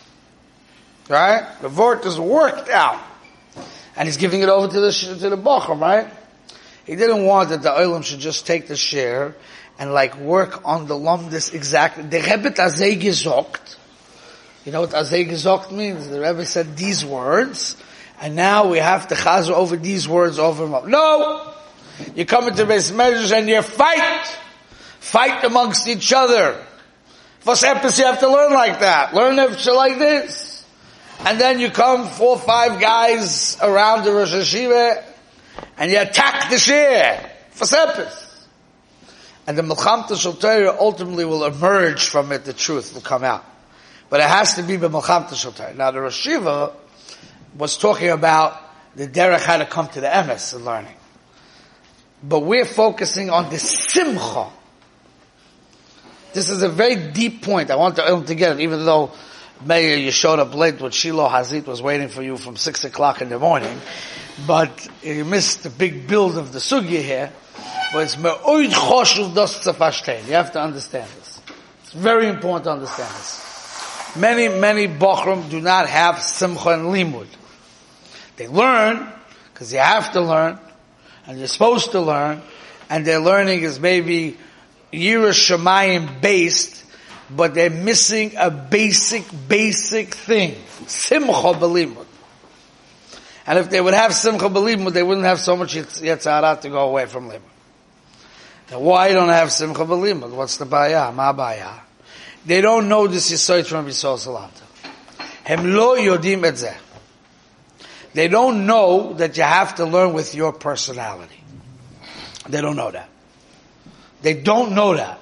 right? 1.07 1.47
The 1.61 1.69
vort 1.69 2.03
is 2.07 2.19
worked 2.19 2.69
out 2.69 2.99
and 3.95 4.07
he's 4.07 4.17
giving 4.17 4.41
it 4.41 4.49
over 4.49 4.67
to 4.67 4.79
the 4.79 4.91
to 4.91 5.29
the 5.29 5.37
bochum, 5.37 5.79
right? 5.79 6.07
He 6.85 6.95
didn't 6.95 7.25
want 7.25 7.49
that 7.49 7.61
the 7.61 7.71
olim 7.71 8.01
should 8.01 8.19
just 8.19 8.45
take 8.45 8.67
the 8.67 8.75
share 8.75 9.35
and 9.79 9.93
like 9.93 10.17
work 10.17 10.61
on 10.65 10.87
the 10.87 10.95
lumdis 10.95 11.53
exactly. 11.53 12.03
The 12.03 12.19
Rebbe 12.19 12.51
azay. 12.51 13.01
You 14.65 14.71
know 14.71 14.81
what 14.81 14.91
azay 14.91 15.71
means? 15.71 16.09
The 16.09 16.19
Rebbe 16.19 16.45
said 16.45 16.77
these 16.77 17.05
words, 17.05 17.77
and 18.19 18.35
now 18.35 18.67
we 18.69 18.77
have 18.77 19.07
to 19.09 19.15
chaz 19.15 19.49
over 19.49 19.75
these 19.75 20.07
words 20.07 20.39
over 20.39 20.65
and 20.65 20.73
over. 20.73 20.87
No! 20.87 21.53
You 22.15 22.25
come 22.25 22.47
into 22.47 22.65
base 22.65 22.91
measures 22.91 23.31
and 23.31 23.47
you 23.47 23.61
fight! 23.61 24.25
Fight 24.99 25.43
amongst 25.43 25.87
each 25.87 26.13
other. 26.13 26.59
For 27.41 27.55
happens, 27.57 27.99
you 27.99 28.05
have 28.05 28.21
to 28.21 28.29
learn 28.29 28.53
like 28.53 28.79
that. 28.79 29.13
Learn 29.13 29.35
like 29.35 29.99
this. 29.99 30.52
And 31.25 31.39
then 31.39 31.59
you 31.59 31.69
come 31.69 32.07
four 32.07 32.31
or 32.31 32.39
five 32.39 32.81
guys 32.81 33.57
around 33.61 34.03
the 34.03 34.11
Rosh 34.11 34.33
Hashiva 34.33 35.03
and 35.77 35.89
you 35.89 36.01
attack 36.01 36.49
the 36.49 36.57
share 36.57 37.31
for 37.51 37.65
sepis. 37.65 38.47
And 39.47 39.57
the 39.57 39.61
Melchamta 39.61 40.17
Shal 40.17 40.77
ultimately 40.79 41.23
will 41.23 41.45
emerge 41.45 42.07
from 42.09 42.33
it, 42.33 42.43
the 42.43 42.51
truth 42.51 42.93
will 42.93 43.01
come 43.01 43.23
out. 43.23 43.45
But 44.09 44.19
it 44.19 44.27
has 44.27 44.55
to 44.55 44.63
be 44.63 44.75
the 44.75 44.89
Melchamta 44.89 45.35
Shal 45.35 45.75
Now 45.75 45.91
the 45.91 46.01
Rosh 46.01 46.27
Hashiva 46.27 46.73
was 47.57 47.77
talking 47.77 48.09
about 48.09 48.59
the 48.95 49.07
derech 49.07 49.41
how 49.41 49.57
to 49.57 49.65
come 49.65 49.87
to 49.89 50.01
the 50.01 50.07
emes 50.07 50.53
and 50.53 50.65
learning. 50.65 50.95
But 52.21 52.41
we're 52.41 52.65
focusing 52.65 53.29
on 53.29 53.49
the 53.49 53.59
simcha. 53.59 54.49
This 56.33 56.49
is 56.49 56.63
a 56.63 56.69
very 56.69 57.11
deep 57.11 57.43
point. 57.43 57.71
I 57.71 57.75
want 57.75 57.95
to, 57.95 58.23
to 58.25 58.35
get 58.35 58.53
it, 58.53 58.59
even 58.61 58.85
though 58.85 59.11
Mayor, 59.65 59.95
you 59.95 60.11
showed 60.11 60.39
up 60.39 60.53
late 60.53 60.81
with 60.81 60.93
Shiloh 60.93 61.29
Hazit 61.29 61.65
was 61.65 61.81
waiting 61.81 62.09
for 62.09 62.21
you 62.21 62.37
from 62.37 62.57
six 62.57 62.83
o'clock 62.83 63.21
in 63.21 63.29
the 63.29 63.39
morning. 63.39 63.79
But 64.47 64.87
you 65.01 65.25
missed 65.25 65.63
the 65.63 65.69
big 65.69 66.07
build 66.07 66.37
of 66.37 66.51
the 66.51 66.59
sugya 66.59 67.01
here. 67.01 67.31
But 67.93 67.99
it's 67.99 68.17
me'oid 68.17 68.71
choshuv 68.71 69.35
dos 69.35 70.27
You 70.27 70.33
have 70.33 70.51
to 70.53 70.61
understand 70.61 71.09
this. 71.19 71.41
It's 71.83 71.93
very 71.93 72.27
important 72.27 72.65
to 72.65 72.71
understand 72.71 73.09
this. 73.13 74.15
Many, 74.15 74.47
many 74.49 74.87
Bochrum 74.87 75.49
do 75.49 75.61
not 75.61 75.87
have 75.87 76.19
simcha 76.21 76.69
and 76.69 76.85
limud. 76.85 77.27
They 78.35 78.47
learn, 78.47 79.07
because 79.53 79.71
you 79.71 79.79
have 79.79 80.11
to 80.13 80.21
learn, 80.21 80.59
and 81.25 81.37
you're 81.37 81.47
supposed 81.47 81.91
to 81.91 82.01
learn, 82.01 82.41
and 82.89 83.05
their 83.05 83.19
learning 83.19 83.61
is 83.61 83.79
maybe 83.79 84.37
Yiras 84.91 85.49
Shemayim 85.49 86.21
based, 86.21 86.82
but 87.35 87.53
they're 87.53 87.69
missing 87.69 88.33
a 88.37 88.49
basic, 88.51 89.23
basic 89.47 90.13
thing. 90.13 90.55
Simcha 90.87 91.31
b'limud. 91.31 92.05
And 93.45 93.59
if 93.59 93.69
they 93.69 93.81
would 93.81 93.93
have 93.93 94.13
simcha 94.13 94.45
b'limud, 94.45 94.93
they 94.93 95.03
wouldn't 95.03 95.25
have 95.25 95.39
so 95.39 95.55
much 95.55 95.75
yitzhara 95.75 96.61
to 96.61 96.69
go 96.69 96.89
away 96.89 97.05
from 97.05 97.29
limud. 97.29 97.41
Now 98.71 98.79
why 98.79 99.11
don't 99.11 99.29
have 99.29 99.51
simcha 99.51 99.85
b'limud? 99.85 100.31
What's 100.31 100.57
the 100.57 100.65
baya? 100.65 101.11
Ma 101.11 101.33
baya? 101.33 101.71
They 102.45 102.61
don't 102.61 102.89
know 102.89 103.07
this 103.07 103.31
yisoid 103.31 103.65
from 103.65 103.87
Yisrael 103.87 104.17
Salata. 104.17 104.63
Hem 105.43 105.73
lo 105.73 105.95
yodim 105.95 106.45
et 106.45 106.77
They 108.13 108.27
don't 108.27 108.65
know 108.65 109.13
that 109.13 109.37
you 109.37 109.43
have 109.43 109.75
to 109.75 109.85
learn 109.85 110.13
with 110.13 110.35
your 110.35 110.51
personality. 110.51 111.41
They 112.47 112.61
don't 112.61 112.75
know 112.75 112.91
that. 112.91 113.09
They 114.21 114.33
don't 114.33 114.73
know 114.73 114.95
that. 114.95 115.19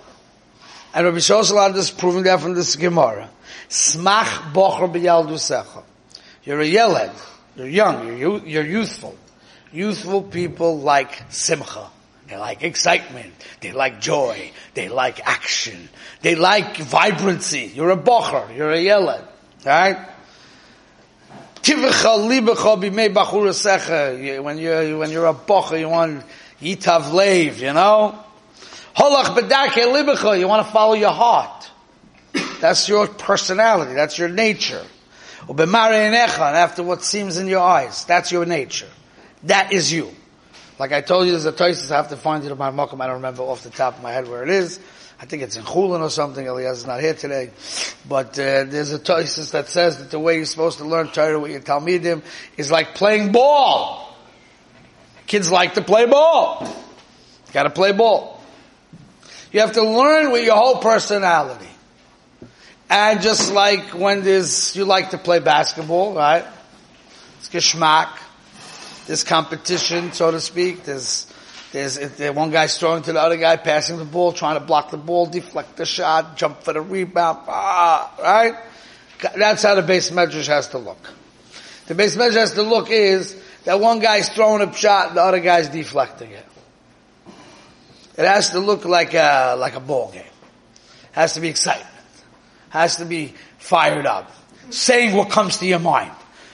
And 0.93 1.05
Rabbi 1.05 1.17
Shoshalat 1.19 1.75
is 1.77 1.89
proving 1.89 2.24
that 2.24 2.41
from 2.41 2.53
this 2.53 2.75
Gemara. 2.75 3.29
Smach 3.69 4.51
bocher 4.53 4.91
b'yaldusecha. 4.91 5.83
You're 6.43 6.60
a 6.60 6.65
yeled. 6.65 7.12
You're 7.55 7.67
young. 7.67 8.17
You're, 8.17 8.45
you're 8.45 8.65
youthful. 8.65 9.15
Youthful 9.71 10.24
people 10.24 10.79
like 10.79 11.24
simcha. 11.29 11.88
They 12.27 12.36
like 12.36 12.63
excitement. 12.63 13.33
They 13.62 13.71
like 13.71 14.01
joy. 14.01 14.51
They 14.74 14.89
like 14.89 15.25
action. 15.25 15.89
They 16.21 16.36
like 16.36 16.77
vibrancy. 16.77 17.71
You're 17.74 17.91
a 17.91 17.98
bocher. 17.98 18.55
You're 18.55 18.71
a 18.71 18.79
yeled. 18.79 19.24
Right? 19.65 19.98
When 21.63 21.79
you're, 24.57 24.98
when 24.98 25.12
you're 25.12 25.27
a 25.27 25.33
bocher, 25.33 25.79
you 25.79 25.89
want 25.89 26.24
yitav 26.60 27.13
lev, 27.13 27.60
you 27.60 27.74
know? 27.74 28.17
Holach 28.95 29.38
bedake 29.38 29.83
libecha. 29.86 30.39
You 30.39 30.48
want 30.48 30.65
to 30.65 30.71
follow 30.71 30.93
your 30.93 31.12
heart. 31.12 31.69
That's 32.60 32.88
your 32.88 33.07
personality. 33.07 33.93
That's 33.93 34.17
your 34.17 34.29
nature. 34.29 34.86
And 35.50 35.75
after 35.75 36.83
what 36.83 37.03
seems 37.03 37.38
in 37.38 37.48
your 37.48 37.62
eyes, 37.62 38.05
that's 38.05 38.31
your 38.31 38.45
nature. 38.45 38.88
That 39.43 39.74
is 39.74 39.91
you. 39.91 40.12
Like 40.77 40.91
I 40.91 41.01
told 41.01 41.25
you, 41.25 41.31
there's 41.31 41.45
a 41.45 41.51
Tosis, 41.51 41.91
I 41.91 41.97
have 41.97 42.10
to 42.10 42.17
find 42.17 42.43
it 42.43 42.51
in 42.51 42.58
my 42.58 42.71
Mokum, 42.71 43.01
I 43.01 43.08
don't 43.08 43.17
remember 43.17 43.43
off 43.43 43.63
the 43.63 43.69
top 43.69 43.97
of 43.97 44.04
my 44.04 44.12
head 44.12 44.27
where 44.27 44.43
it 44.43 44.49
is. 44.49 44.80
I 45.19 45.25
think 45.25 45.43
it's 45.43 45.56
in 45.56 45.63
Chulin 45.63 46.01
or 46.01 46.10
something, 46.10 46.47
Elias 46.47 46.80
is 46.80 46.88
not 46.88 46.99
here 46.99 47.13
today. 47.13 47.51
But 48.10 48.30
uh, 48.39 48.63
there's 48.63 48.91
a 48.91 48.97
Tosis 48.99 49.51
that 49.51 49.69
says 49.69 49.99
that 49.99 50.10
the 50.10 50.19
way 50.19 50.38
you're 50.38 50.45
supposed 50.45 50.80
to 50.80 50.86
learn 50.86 51.10
Torah 51.10 51.39
with 51.39 51.51
your 51.51 51.62
Talmidim 51.62 52.23
is 52.58 52.71
like 52.71 52.95
playing 52.95 53.32
ball. 53.32 54.15
Kids 55.27 55.51
like 55.51 55.75
to 55.75 55.84
play 55.84 56.08
ball. 56.08 56.67
Gotta 57.54 57.69
play 57.69 57.91
ball. 57.91 58.40
You 59.51 59.59
have 59.59 59.73
to 59.73 59.83
learn 59.83 60.31
with 60.31 60.45
your 60.45 60.55
whole 60.55 60.77
personality. 60.77 61.67
And 62.89 63.21
just 63.21 63.53
like 63.53 63.89
when 63.89 64.23
there's, 64.23 64.75
you 64.75 64.85
like 64.85 65.11
to 65.11 65.17
play 65.17 65.39
basketball, 65.39 66.13
right? 66.13 66.45
It's 67.39 67.49
geschmack. 67.49 68.17
There's 69.07 69.23
competition, 69.23 70.11
so 70.13 70.31
to 70.31 70.39
speak. 70.39 70.83
There's, 70.83 71.31
there's, 71.71 71.97
one 72.33 72.51
guy's 72.51 72.77
throwing 72.77 73.03
to 73.03 73.13
the 73.13 73.21
other 73.21 73.37
guy, 73.37 73.57
passing 73.57 73.97
the 73.97 74.05
ball, 74.05 74.33
trying 74.33 74.59
to 74.59 74.65
block 74.65 74.91
the 74.91 74.97
ball, 74.97 75.25
deflect 75.25 75.77
the 75.77 75.85
shot, 75.85 76.37
jump 76.37 76.63
for 76.63 76.73
the 76.73 76.81
rebound, 76.81 77.39
ah, 77.47 78.13
right? 78.21 78.55
That's 79.37 79.63
how 79.63 79.75
the 79.75 79.81
base 79.81 80.11
measure 80.11 80.43
has 80.51 80.67
to 80.69 80.77
look. 80.77 81.13
The 81.87 81.95
base 81.95 82.15
measure 82.15 82.39
has 82.39 82.53
to 82.53 82.63
look 82.63 82.89
is 82.89 83.41
that 83.63 83.79
one 83.79 83.99
guy's 83.99 84.29
throwing 84.29 84.67
a 84.67 84.73
shot, 84.73 85.13
the 85.13 85.21
other 85.21 85.39
guy's 85.39 85.69
deflecting 85.69 86.31
it. 86.31 86.45
It 88.21 88.27
has 88.27 88.51
to 88.51 88.60
look 88.60 88.86
like 88.86 89.13
a, 89.13 89.55
like 89.57 89.75
a 89.75 89.79
ball 89.79 90.12
game. 90.12 90.23
Has 91.12 91.34
to 91.34 91.39
be 91.39 91.49
excitement. 91.49 91.89
It 91.89 92.23
has 92.69 92.97
to 92.97 93.05
be 93.05 93.34
fired 93.57 94.05
up. 94.05 94.31
Saying 94.69 95.15
what 95.15 95.29
comes 95.29 95.57
to 95.57 95.65
your 95.65 95.79
mind. 95.79 96.12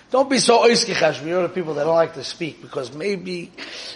Don't 0.09 0.29
be 0.29 0.39
so 0.39 0.59
oiskichash. 0.65 1.21
You 1.21 1.31
know 1.31 1.41
the 1.41 1.49
people 1.49 1.73
that 1.73 1.83
don't 1.83 1.95
like 1.95 2.13
to 2.13 2.23
speak 2.23 2.61
because 2.61 2.93
maybe 2.93 3.51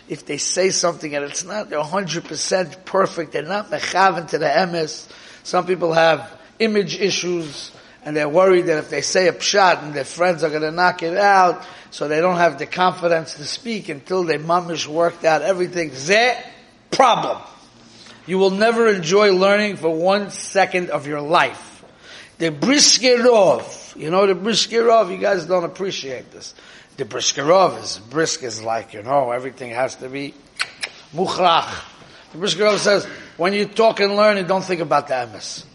if 0.10 0.26
they 0.26 0.38
say 0.38 0.70
something 0.70 1.16
and 1.16 1.24
it's 1.24 1.46
not 1.46 1.70
100% 1.70 2.86
perfect, 2.86 3.32
they're 3.32 3.44
not 3.44 3.72
mechavan 3.72 4.28
to 4.30 4.38
the 4.38 4.46
emes. 4.48 5.10
Some 5.44 5.66
people 5.66 5.94
have 5.94 6.38
image 6.60 7.00
issues 7.00 7.72
and 8.04 8.16
they're 8.16 8.28
worried 8.28 8.66
that 8.66 8.80
if 8.80 8.90
they 8.90 9.02
say 9.02 9.30
a 9.30 9.34
pshat 9.34 9.84
and 9.84 9.94
their 9.94 10.04
friends 10.04 10.44
are 10.44 10.50
going 10.50 10.64
to 10.64 10.72
knock 10.72 11.04
it 11.04 11.16
out, 11.16 11.66
so 11.92 12.08
they 12.08 12.20
don't 12.20 12.38
have 12.38 12.58
the 12.58 12.66
confidence 12.66 13.36
to 13.36 13.46
speak 13.46 13.90
until 13.90 14.24
they 14.24 14.38
mamish 14.38 14.88
worked 14.88 15.24
out 15.24 15.42
everything. 15.42 15.92
Zeh, 15.92 16.42
problem. 16.90 17.42
You 18.28 18.38
will 18.38 18.52
never 18.52 18.88
enjoy 18.88 19.34
learning 19.34 19.78
for 19.78 19.90
one 19.90 20.30
second 20.30 20.90
of 20.90 21.08
your 21.08 21.22
life. 21.22 21.84
The 22.38 22.52
briskerov, 22.52 23.96
you 23.96 24.10
know 24.10 24.26
the 24.26 24.34
briskerov, 24.34 25.12
you 25.12 25.18
guys 25.18 25.46
don't 25.46 25.64
appreciate 25.64 26.32
this. 26.32 26.56
The 26.98 27.06
briskerov 27.06 27.82
is, 27.82 28.00
brisk 28.00 28.44
is 28.44 28.64
like, 28.64 28.94
you 28.94 29.04
know, 29.04 29.32
everything 29.32 29.72
has 29.72 29.96
to 29.98 30.10
be 30.10 30.34
muchrach. 31.14 31.84
The 32.32 32.38
briskerov 32.38 32.78
says, 32.80 33.06
when 33.38 33.54
you 33.54 33.66
talk 33.66 34.00
and 34.00 34.16
learn, 34.16 34.38
you 34.38 34.44
don't 34.44 34.64
think 34.64 34.82
about 34.82 35.08
the 35.08 35.16
emes. 35.16 35.66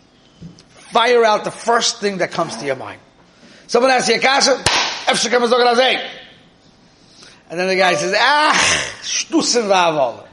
Fire 0.69 1.25
out 1.25 1.45
the 1.45 1.51
first 1.51 2.01
thing 2.01 2.19
that 2.19 2.33
comes 2.33 2.57
to 2.57 2.67
your 2.67 2.77
mind. 2.77 3.01
Someone 3.67 3.91
asks 3.91 4.09
you 4.09 4.17
a 4.17 4.21
question, 4.21 4.55
kasha, 4.65 5.47
and 7.49 7.61
then 7.61 7.69
the 7.69 7.77
guy 7.77 7.95
says, 7.95 8.15
ah, 8.17 8.93
shtusen 9.03 9.69
v'avol. 9.69 10.26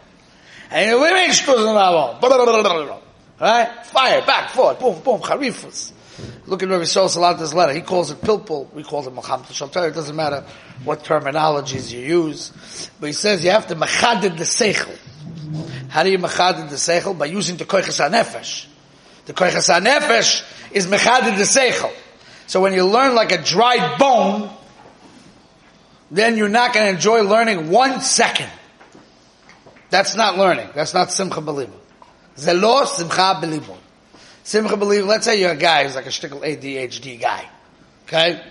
And 0.74 1.00
we 1.00 1.14
make 1.14 1.30
shtusen 1.30 3.02
Right? 3.40 3.86
Fire, 3.86 4.26
back, 4.26 4.50
forward, 4.50 4.80
boom, 4.80 5.02
boom, 5.02 5.22
charifus. 5.22 5.92
Look 6.48 6.64
at 6.64 6.70
Rabbi 6.70 6.84
Shol 6.84 7.10
Salata's 7.10 7.54
letter. 7.54 7.74
He 7.74 7.82
calls 7.82 8.10
it 8.10 8.22
pilpul. 8.22 8.74
We 8.74 8.84
call 8.84 9.08
it 9.08 9.14
Muhammad 9.14 9.48
Shaltar. 9.48 9.90
It 9.90 9.94
doesn't 9.94 10.16
matter 10.16 10.44
what 10.84 11.04
terminologies 11.04 11.92
you 11.92 12.00
use. 12.00 12.90
But 13.00 13.08
he 13.08 13.14
says 13.14 13.44
you 13.46 13.52
have 13.52 13.68
to 13.68 13.76
machadid 13.76 14.38
the 14.38 14.46
seichel. 14.46 14.98
How 15.90 16.04
do 16.04 16.12
you 16.12 16.18
machadid 16.18 16.70
the 16.70 16.76
seichel? 16.76 17.18
By 17.18 17.26
using 17.26 17.58
the 17.58 17.66
koiches 17.66 18.00
nefesh. 18.10 18.66
The 19.26 19.34
koiches 19.34 19.70
nefesh 19.80 20.44
is 20.72 20.88
machadid 20.88 21.38
the 21.38 21.44
seichel. 21.44 21.94
So 22.48 22.62
when 22.62 22.74
you 22.74 22.86
learn 22.86 23.14
like 23.14 23.32
a 23.32 23.42
dried 23.42 24.00
bone, 24.00 24.50
then 26.10 26.36
you're 26.38 26.50
not 26.50 26.74
going 26.74 26.88
to 26.88 26.94
enjoy 26.94 27.22
learning 27.22 27.70
one 27.70 28.02
second. 28.02 28.50
That's 29.94 30.16
not 30.16 30.40
learning. 30.40 30.70
That's 30.74 30.96
not 30.96 31.12
simcha 31.12 31.40
belibud. 31.40 31.80
Zelo 32.36 32.88
simcha 32.88 33.40
belibud. 33.40 33.78
Simcha 34.44 34.76
belibud, 34.76 35.06
let's 35.06 35.24
say 35.24 35.40
you're 35.40 35.52
a 35.52 35.56
guy 35.56 35.84
who's 35.84 35.94
like 35.94 36.08
a 36.08 36.10
shtickle 36.10 36.42
ADHD 36.42 37.22
guy. 37.22 37.48
Okay? 38.08 38.42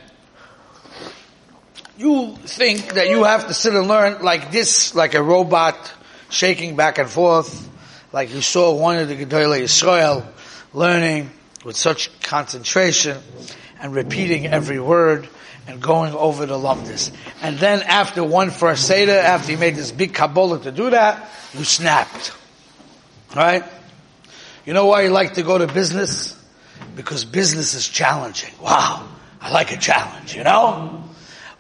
You 1.99 2.37
think 2.37 2.95
that 2.95 3.11
you 3.11 3.25
have 3.25 3.49
to 3.49 3.55
sit 3.55 3.75
and 3.75 3.89
learn 3.89 4.23
like 4.23 4.53
this, 4.53 4.95
like 4.95 5.15
a 5.15 5.23
robot 5.23 5.93
shaking 6.31 6.77
back 6.77 6.99
and 6.99 7.11
forth, 7.11 7.69
like 8.13 8.33
you 8.33 8.41
saw 8.41 8.73
one 8.77 8.99
of 8.99 9.09
the 9.09 9.17
Gedolei 9.17 9.63
Yisrael 9.63 10.25
learning 10.73 11.29
with 11.65 11.77
such 11.77 12.11
concentration 12.21 13.19
and 13.81 13.95
repeating 13.95 14.47
every 14.47 14.81
word 14.81 15.29
and 15.67 15.81
going 15.81 16.13
over 16.15 16.47
the 16.47 16.57
lumdis. 16.57 17.13
And 17.41 17.59
then 17.59 17.83
after 17.83 18.25
one 18.25 18.51
first 18.51 18.87
Seder, 18.87 19.13
after 19.13 19.53
you 19.53 19.59
made 19.59 19.77
this 19.77 19.93
big 19.93 20.15
Kabbalah 20.15 20.61
to 20.63 20.73
do 20.73 20.91
that, 20.91 21.29
you 21.55 21.65
snapped. 21.65 22.33
Right? 23.35 23.65
You 24.65 24.73
know 24.73 24.87
why 24.87 25.03
you 25.03 25.11
like 25.11 25.35
to 25.35 25.43
go 25.43 25.59
to 25.59 25.67
business? 25.67 26.39
Because 26.97 27.25
business 27.25 27.75
is 27.75 27.89
challenging. 27.89 28.53
Wow. 28.61 29.09
I 29.41 29.53
like 29.53 29.73
a 29.73 29.77
challenge, 29.77 30.37
you 30.37 30.45
know? 30.45 31.05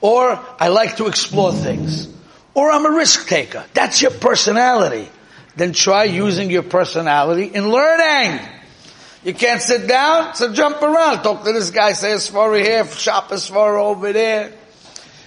Or 0.00 0.38
I 0.58 0.68
like 0.68 0.96
to 0.96 1.06
explore 1.06 1.52
things. 1.52 2.08
Or 2.54 2.70
I'm 2.70 2.84
a 2.86 2.90
risk 2.90 3.28
taker. 3.28 3.64
That's 3.72 4.02
your 4.02 4.10
personality. 4.10 5.08
Then 5.56 5.72
try 5.72 6.04
using 6.04 6.50
your 6.50 6.62
personality 6.62 7.44
in 7.46 7.70
learning. 7.70 8.40
You 9.24 9.35
can't 9.35 9.62
sit 9.62 9.87
down, 9.87 10.35
so 10.35 10.52
jump 10.52 10.82
around. 10.82 11.22
Talk 11.22 11.44
to 11.44 11.52
this 11.52 11.70
guy, 11.70 11.92
say 11.92 12.12
a 12.12 12.16
svara 12.16 12.61
here, 12.62 12.85
shop 12.87 13.30
a 13.30 13.35
svara 13.35 13.80
over 13.80 14.12
there. 14.12 14.52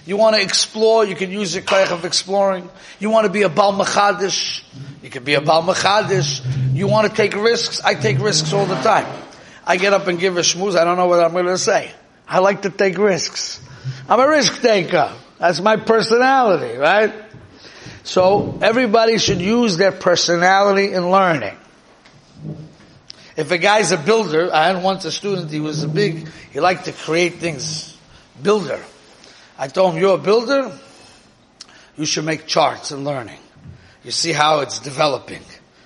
You 0.06 0.18
want 0.18 0.36
to 0.36 0.42
explore, 0.42 1.06
you 1.06 1.16
can 1.16 1.32
use 1.32 1.56
your 1.56 1.64
kayak 1.64 1.92
of 1.92 2.06
exploring. 2.06 2.70
You 3.00 3.10
want 3.10 3.26
to 3.26 3.32
be 3.32 3.44
a 3.44 3.50
Bal 3.50 3.74
Machadish, 3.74 4.64
you 5.02 5.10
can 5.10 5.24
be 5.24 5.34
a 5.34 5.42
Bal 5.42 5.64
Machadish. 5.64 6.46
You 6.76 6.88
want 6.88 7.10
to 7.10 7.16
take 7.16 7.36
risks, 7.36 7.82
I 7.82 7.96
take 7.96 8.20
risks 8.20 8.52
all 8.52 8.66
the 8.66 8.76
time. 8.82 9.08
I 9.66 9.78
get 9.78 9.94
up 9.94 10.08
and 10.08 10.20
give 10.20 10.38
a 10.38 10.42
schmooze, 10.42 10.76
I 10.76 10.84
don't 10.84 10.98
know 10.98 11.08
what 11.08 11.24
I'm 11.24 11.32
going 11.32 11.46
to 11.46 11.58
say. 11.58 11.92
I 12.28 12.40
like 12.40 12.64
to 12.64 12.70
take 12.70 12.98
risks. 12.98 13.62
I'm 14.10 14.20
a 14.20 14.28
risk 14.28 14.62
taker. 14.62 15.14
That's 15.40 15.62
my 15.62 15.78
personality, 15.78 16.78
right? 16.78 17.14
So 18.04 18.60
everybody 18.62 19.18
should 19.18 19.42
use 19.42 19.78
their 19.78 19.92
personality 19.92 20.92
in 20.92 21.10
learning. 21.10 21.58
If 23.38 23.52
a 23.52 23.58
guy's 23.58 23.92
a 23.92 23.98
builder, 23.98 24.54
I 24.54 24.68
had 24.68 24.82
once 24.82 25.04
a 25.06 25.12
student, 25.12 25.52
he 25.52 25.60
was 25.60 25.84
a 25.84 25.88
big, 25.88 26.28
he 26.52 26.60
liked 26.60 26.86
to 26.86 26.94
create 26.94 27.36
things. 27.36 27.98
Builder. 28.42 28.82
I 29.58 29.68
told 29.68 29.94
him, 29.94 30.02
you're 30.02 30.16
a 30.16 30.18
builder, 30.18 30.72
you 31.98 32.06
should 32.06 32.26
make 32.26 32.46
charts 32.46 32.92
and 32.92 33.04
learning. 33.04 33.40
You 34.04 34.12
see 34.12 34.32
how 34.32 34.60
it's 34.60 34.80
developing. 34.80 35.42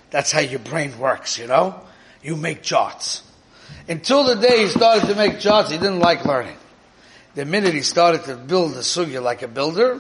That's 0.10 0.32
how 0.32 0.42
your 0.42 0.60
brain 0.60 0.98
works, 1.00 1.38
you 1.38 1.48
know? 1.48 1.82
You 2.22 2.36
make 2.36 2.64
charts. 2.64 3.24
Until 3.88 4.24
the 4.24 4.36
day 4.36 4.64
he 4.64 4.68
started 4.68 5.08
to 5.08 5.16
make 5.16 5.40
charts, 5.40 5.72
he 5.72 5.78
didn't 5.78 6.00
like 6.00 6.26
learning. 6.26 6.58
The 7.36 7.46
minute 7.46 7.74
he 7.74 7.82
started 7.82 8.24
to 8.26 8.36
build 8.36 8.74
the 8.74 8.80
sugya 8.80 9.22
like 9.22 9.42
a 9.44 9.48
builder, 9.48 10.00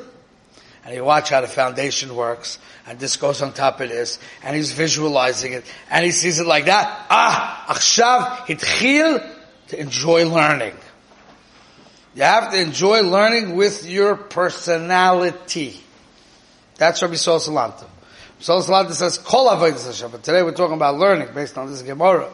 and 0.85 0.95
you 0.95 1.03
watch 1.03 1.29
how 1.29 1.41
the 1.41 1.47
foundation 1.47 2.15
works, 2.15 2.57
and 2.87 2.99
this 2.99 3.17
goes 3.17 3.41
on 3.41 3.53
top 3.53 3.81
of 3.81 3.89
this, 3.89 4.19
and 4.43 4.55
he's 4.55 4.71
visualizing 4.71 5.53
it, 5.53 5.65
and 5.89 6.05
he 6.05 6.11
sees 6.11 6.39
it 6.39 6.47
like 6.47 6.65
that, 6.65 7.05
ah, 7.09 7.65
achshav 7.69 8.45
hitchil, 8.47 9.35
to 9.67 9.79
enjoy 9.79 10.27
learning. 10.27 10.75
You 12.15 12.23
have 12.23 12.51
to 12.51 12.59
enjoy 12.59 13.03
learning 13.03 13.55
with 13.55 13.87
your 13.87 14.15
personality. 14.15 15.79
That's 16.75 17.01
Rabbi 17.01 17.15
Sol 17.15 17.39
Salanta. 17.39 17.85
Sol 18.39 18.63
Salanta 18.63 18.93
says, 18.93 19.17
Kol 19.17 19.49
Hashem. 19.49 20.11
But 20.11 20.23
today 20.23 20.41
we're 20.43 20.53
talking 20.53 20.75
about 20.75 20.97
learning 20.97 21.29
based 21.35 21.57
on 21.57 21.69
this 21.69 21.81
Gemara. 21.81 22.29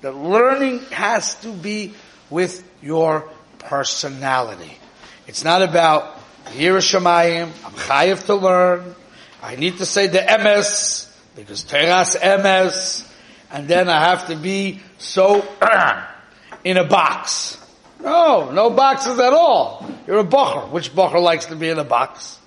That 0.00 0.14
learning 0.14 0.80
has 0.92 1.34
to 1.40 1.52
be 1.52 1.92
with 2.30 2.66
your 2.82 3.28
personality. 3.58 4.78
It's 5.26 5.44
not 5.44 5.62
about 5.62 6.19
here 6.50 6.76
is 6.76 6.84
Shemayim, 6.84 7.46
I'm 7.64 7.72
chayiv 7.72 8.26
to 8.26 8.34
learn, 8.34 8.94
I 9.42 9.56
need 9.56 9.78
to 9.78 9.86
say 9.86 10.06
the 10.06 10.18
emes, 10.18 11.10
because 11.36 11.64
teras 11.64 12.16
emes, 12.16 13.06
and 13.50 13.66
then 13.66 13.88
I 13.88 14.00
have 14.00 14.28
to 14.28 14.36
be 14.36 14.80
so 14.98 15.46
in 16.64 16.76
a 16.76 16.84
box. 16.84 17.56
No, 18.02 18.50
no 18.50 18.70
boxes 18.70 19.18
at 19.18 19.32
all. 19.32 19.86
You're 20.06 20.20
a 20.20 20.24
bocher. 20.24 20.70
Which 20.70 20.94
bocher 20.94 21.20
likes 21.20 21.46
to 21.46 21.56
be 21.56 21.68
in 21.68 21.78
a 21.78 21.84
box? 21.84 22.38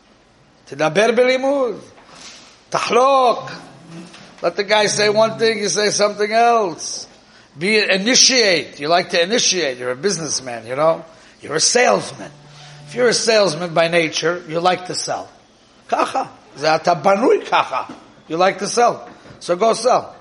Tedaber 0.67 1.15
belimud. 1.15 1.79
Tahlok. 2.71 3.51
Let 4.41 4.55
the 4.55 4.63
guy 4.63 4.87
say 4.87 5.09
one 5.09 5.37
thing, 5.37 5.59
you 5.59 5.69
say 5.69 5.89
something 5.89 6.31
else. 6.31 7.07
Be 7.57 7.77
initiate. 7.77 8.79
You 8.79 8.87
like 8.87 9.11
to 9.11 9.21
initiate. 9.21 9.77
You're 9.77 9.91
a 9.91 9.95
businessman, 9.95 10.65
you 10.65 10.75
know? 10.75 11.05
You're 11.41 11.55
a 11.55 11.61
salesman. 11.61 12.31
If 12.93 12.97
you're 12.97 13.07
a 13.07 13.13
salesman 13.13 13.73
by 13.73 13.87
nature, 13.87 14.43
you 14.47 14.59
like 14.59 14.85
to 14.85 14.93
sell. 14.93 15.27
Kacha. 15.87 16.29
Zata 16.55 16.93
banui 16.93 17.43
kacha. 17.43 17.91
You 18.27 18.37
like 18.37 18.59
to 18.59 18.67
sell. 18.67 19.09
So 19.39 19.55
go 19.55 19.73
sell. 19.73 20.15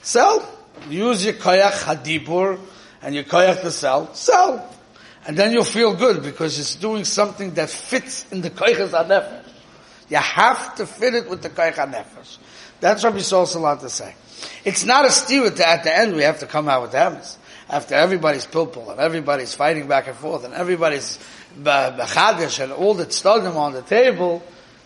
Sell. 0.00 0.48
Use 0.88 1.26
your 1.26 1.34
koyach 1.34 1.82
hadibur 1.82 2.58
and 3.02 3.14
your 3.14 3.24
koyach 3.24 3.60
to 3.60 3.70
sell. 3.70 4.14
Sell. 4.14 4.66
And 5.26 5.36
then 5.36 5.52
you'll 5.52 5.64
feel 5.64 5.94
good 5.94 6.22
because 6.22 6.58
it's 6.58 6.74
doing 6.76 7.04
something 7.04 7.52
that 7.52 7.68
fits 7.68 8.24
in 8.32 8.40
the 8.40 8.48
koyach 8.48 8.88
hanefesh. 8.88 9.46
You 10.08 10.16
have 10.16 10.76
to 10.76 10.86
fit 10.86 11.12
it 11.12 11.28
with 11.28 11.42
the 11.42 11.50
koyach 11.50 11.74
hanefesh. 11.74 12.38
That's 12.80 13.04
what 13.04 13.12
we 13.12 13.20
saw 13.20 13.44
Salat 13.44 13.80
to 13.80 13.90
say. 13.90 14.14
It's 14.64 14.86
not 14.86 15.04
a 15.04 15.10
steer 15.10 15.44
at 15.44 15.84
the 15.84 15.94
end 15.94 16.16
we 16.16 16.22
have 16.22 16.38
to 16.38 16.46
come 16.46 16.70
out 16.70 16.80
with 16.80 16.92
hems. 16.92 17.36
After 17.68 17.94
everybody's 17.94 18.46
pilpul 18.46 18.90
and 18.90 19.00
everybody's 19.00 19.54
fighting 19.54 19.86
back 19.86 20.06
and 20.06 20.16
forth 20.16 20.44
and 20.44 20.52
everybody's 20.52 21.18
bachadish 21.58 22.62
and 22.62 22.72
all 22.72 22.94
that 22.94 23.10
them 23.10 23.56
on 23.56 23.72
the 23.72 23.82
table, 23.82 24.42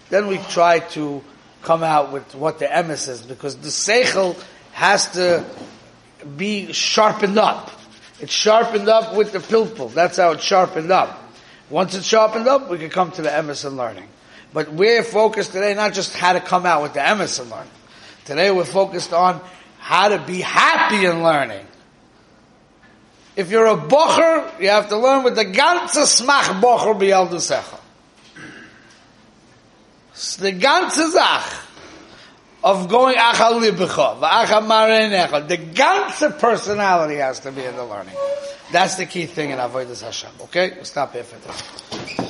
then 0.09 0.27
we 0.27 0.39
try 0.39 0.81
to 0.81 1.23
come 1.63 1.83
out 1.83 2.13
with 2.13 2.35
what 2.35 2.59
the 2.59 2.67
emes 2.67 3.09
is 3.09 3.23
because 3.23 3.57
the 3.57 3.69
seichel 3.69 4.41
has 4.73 5.11
to 5.13 5.45
be 6.37 6.73
sharpened 6.73 7.39
up. 7.39 7.71
It's 8.21 8.33
sharpened 8.33 8.89
up 8.89 9.15
with 9.15 9.33
the 9.33 9.39
pilpul. 9.39 9.93
That's 9.93 10.17
how 10.17 10.33
it's 10.33 10.45
sharpened 10.45 10.91
up. 10.91 11.23
Once 11.69 11.95
it's 11.95 12.07
sharpened 12.07 12.47
up, 12.47 12.71
we 12.71 12.79
can 12.79 12.91
come 12.91 13.11
to 13.13 13.23
the 13.23 13.29
emes 13.29 13.65
and 13.65 13.77
learning. 13.77 14.09
But 14.53 14.73
we're 14.73 15.03
focused 15.03 15.53
today 15.53 15.75
not 15.75 15.93
just 15.93 16.15
how 16.15 16.33
to 16.33 16.41
come 16.41 16.65
out 16.65 16.83
with 16.83 16.95
the 16.95 17.01
emes 17.01 17.41
and 17.41 17.51
learning. 17.51 17.71
Today 18.25 18.51
we're 18.51 18.65
focused 18.65 19.13
on 19.13 19.41
how 19.79 20.09
to 20.09 20.19
be 20.19 20.41
happy 20.41 21.05
in 21.05 21.23
learning. 21.23 21.66
If 23.37 23.51
you're 23.51 23.67
a 23.67 23.77
bocher, 23.77 24.61
you 24.61 24.71
have 24.71 24.89
to 24.89 24.97
learn 24.97 25.23
with 25.23 25.37
the 25.37 25.45
ganze 25.45 26.23
smach 26.23 26.61
bocher 26.61 26.99
b'yaldusecha. 26.99 27.81
The 30.39 30.53
ganze 30.53 31.13
zach 31.13 31.53
of 32.65 32.89
going 32.89 33.17
achal 33.17 33.61
libecha, 33.61 34.19
marenecha. 34.19 35.47
The 35.47 35.59
ganze 35.59 36.39
personality 36.39 37.17
has 37.17 37.41
to 37.41 37.53
be 37.53 37.63
in 37.63 37.77
the 37.77 37.85
learning. 37.85 38.17
That's 38.73 38.97
the 38.97 39.07
key 39.07 39.27
thing 39.27 39.51
in 39.51 39.59
Avodah 39.59 40.01
Hashem. 40.03 40.31
Okay? 40.45 40.73
We'll 40.75 40.85
stop 40.85 41.13
here 41.13 41.23
for 41.23 41.39
today. 41.39 42.26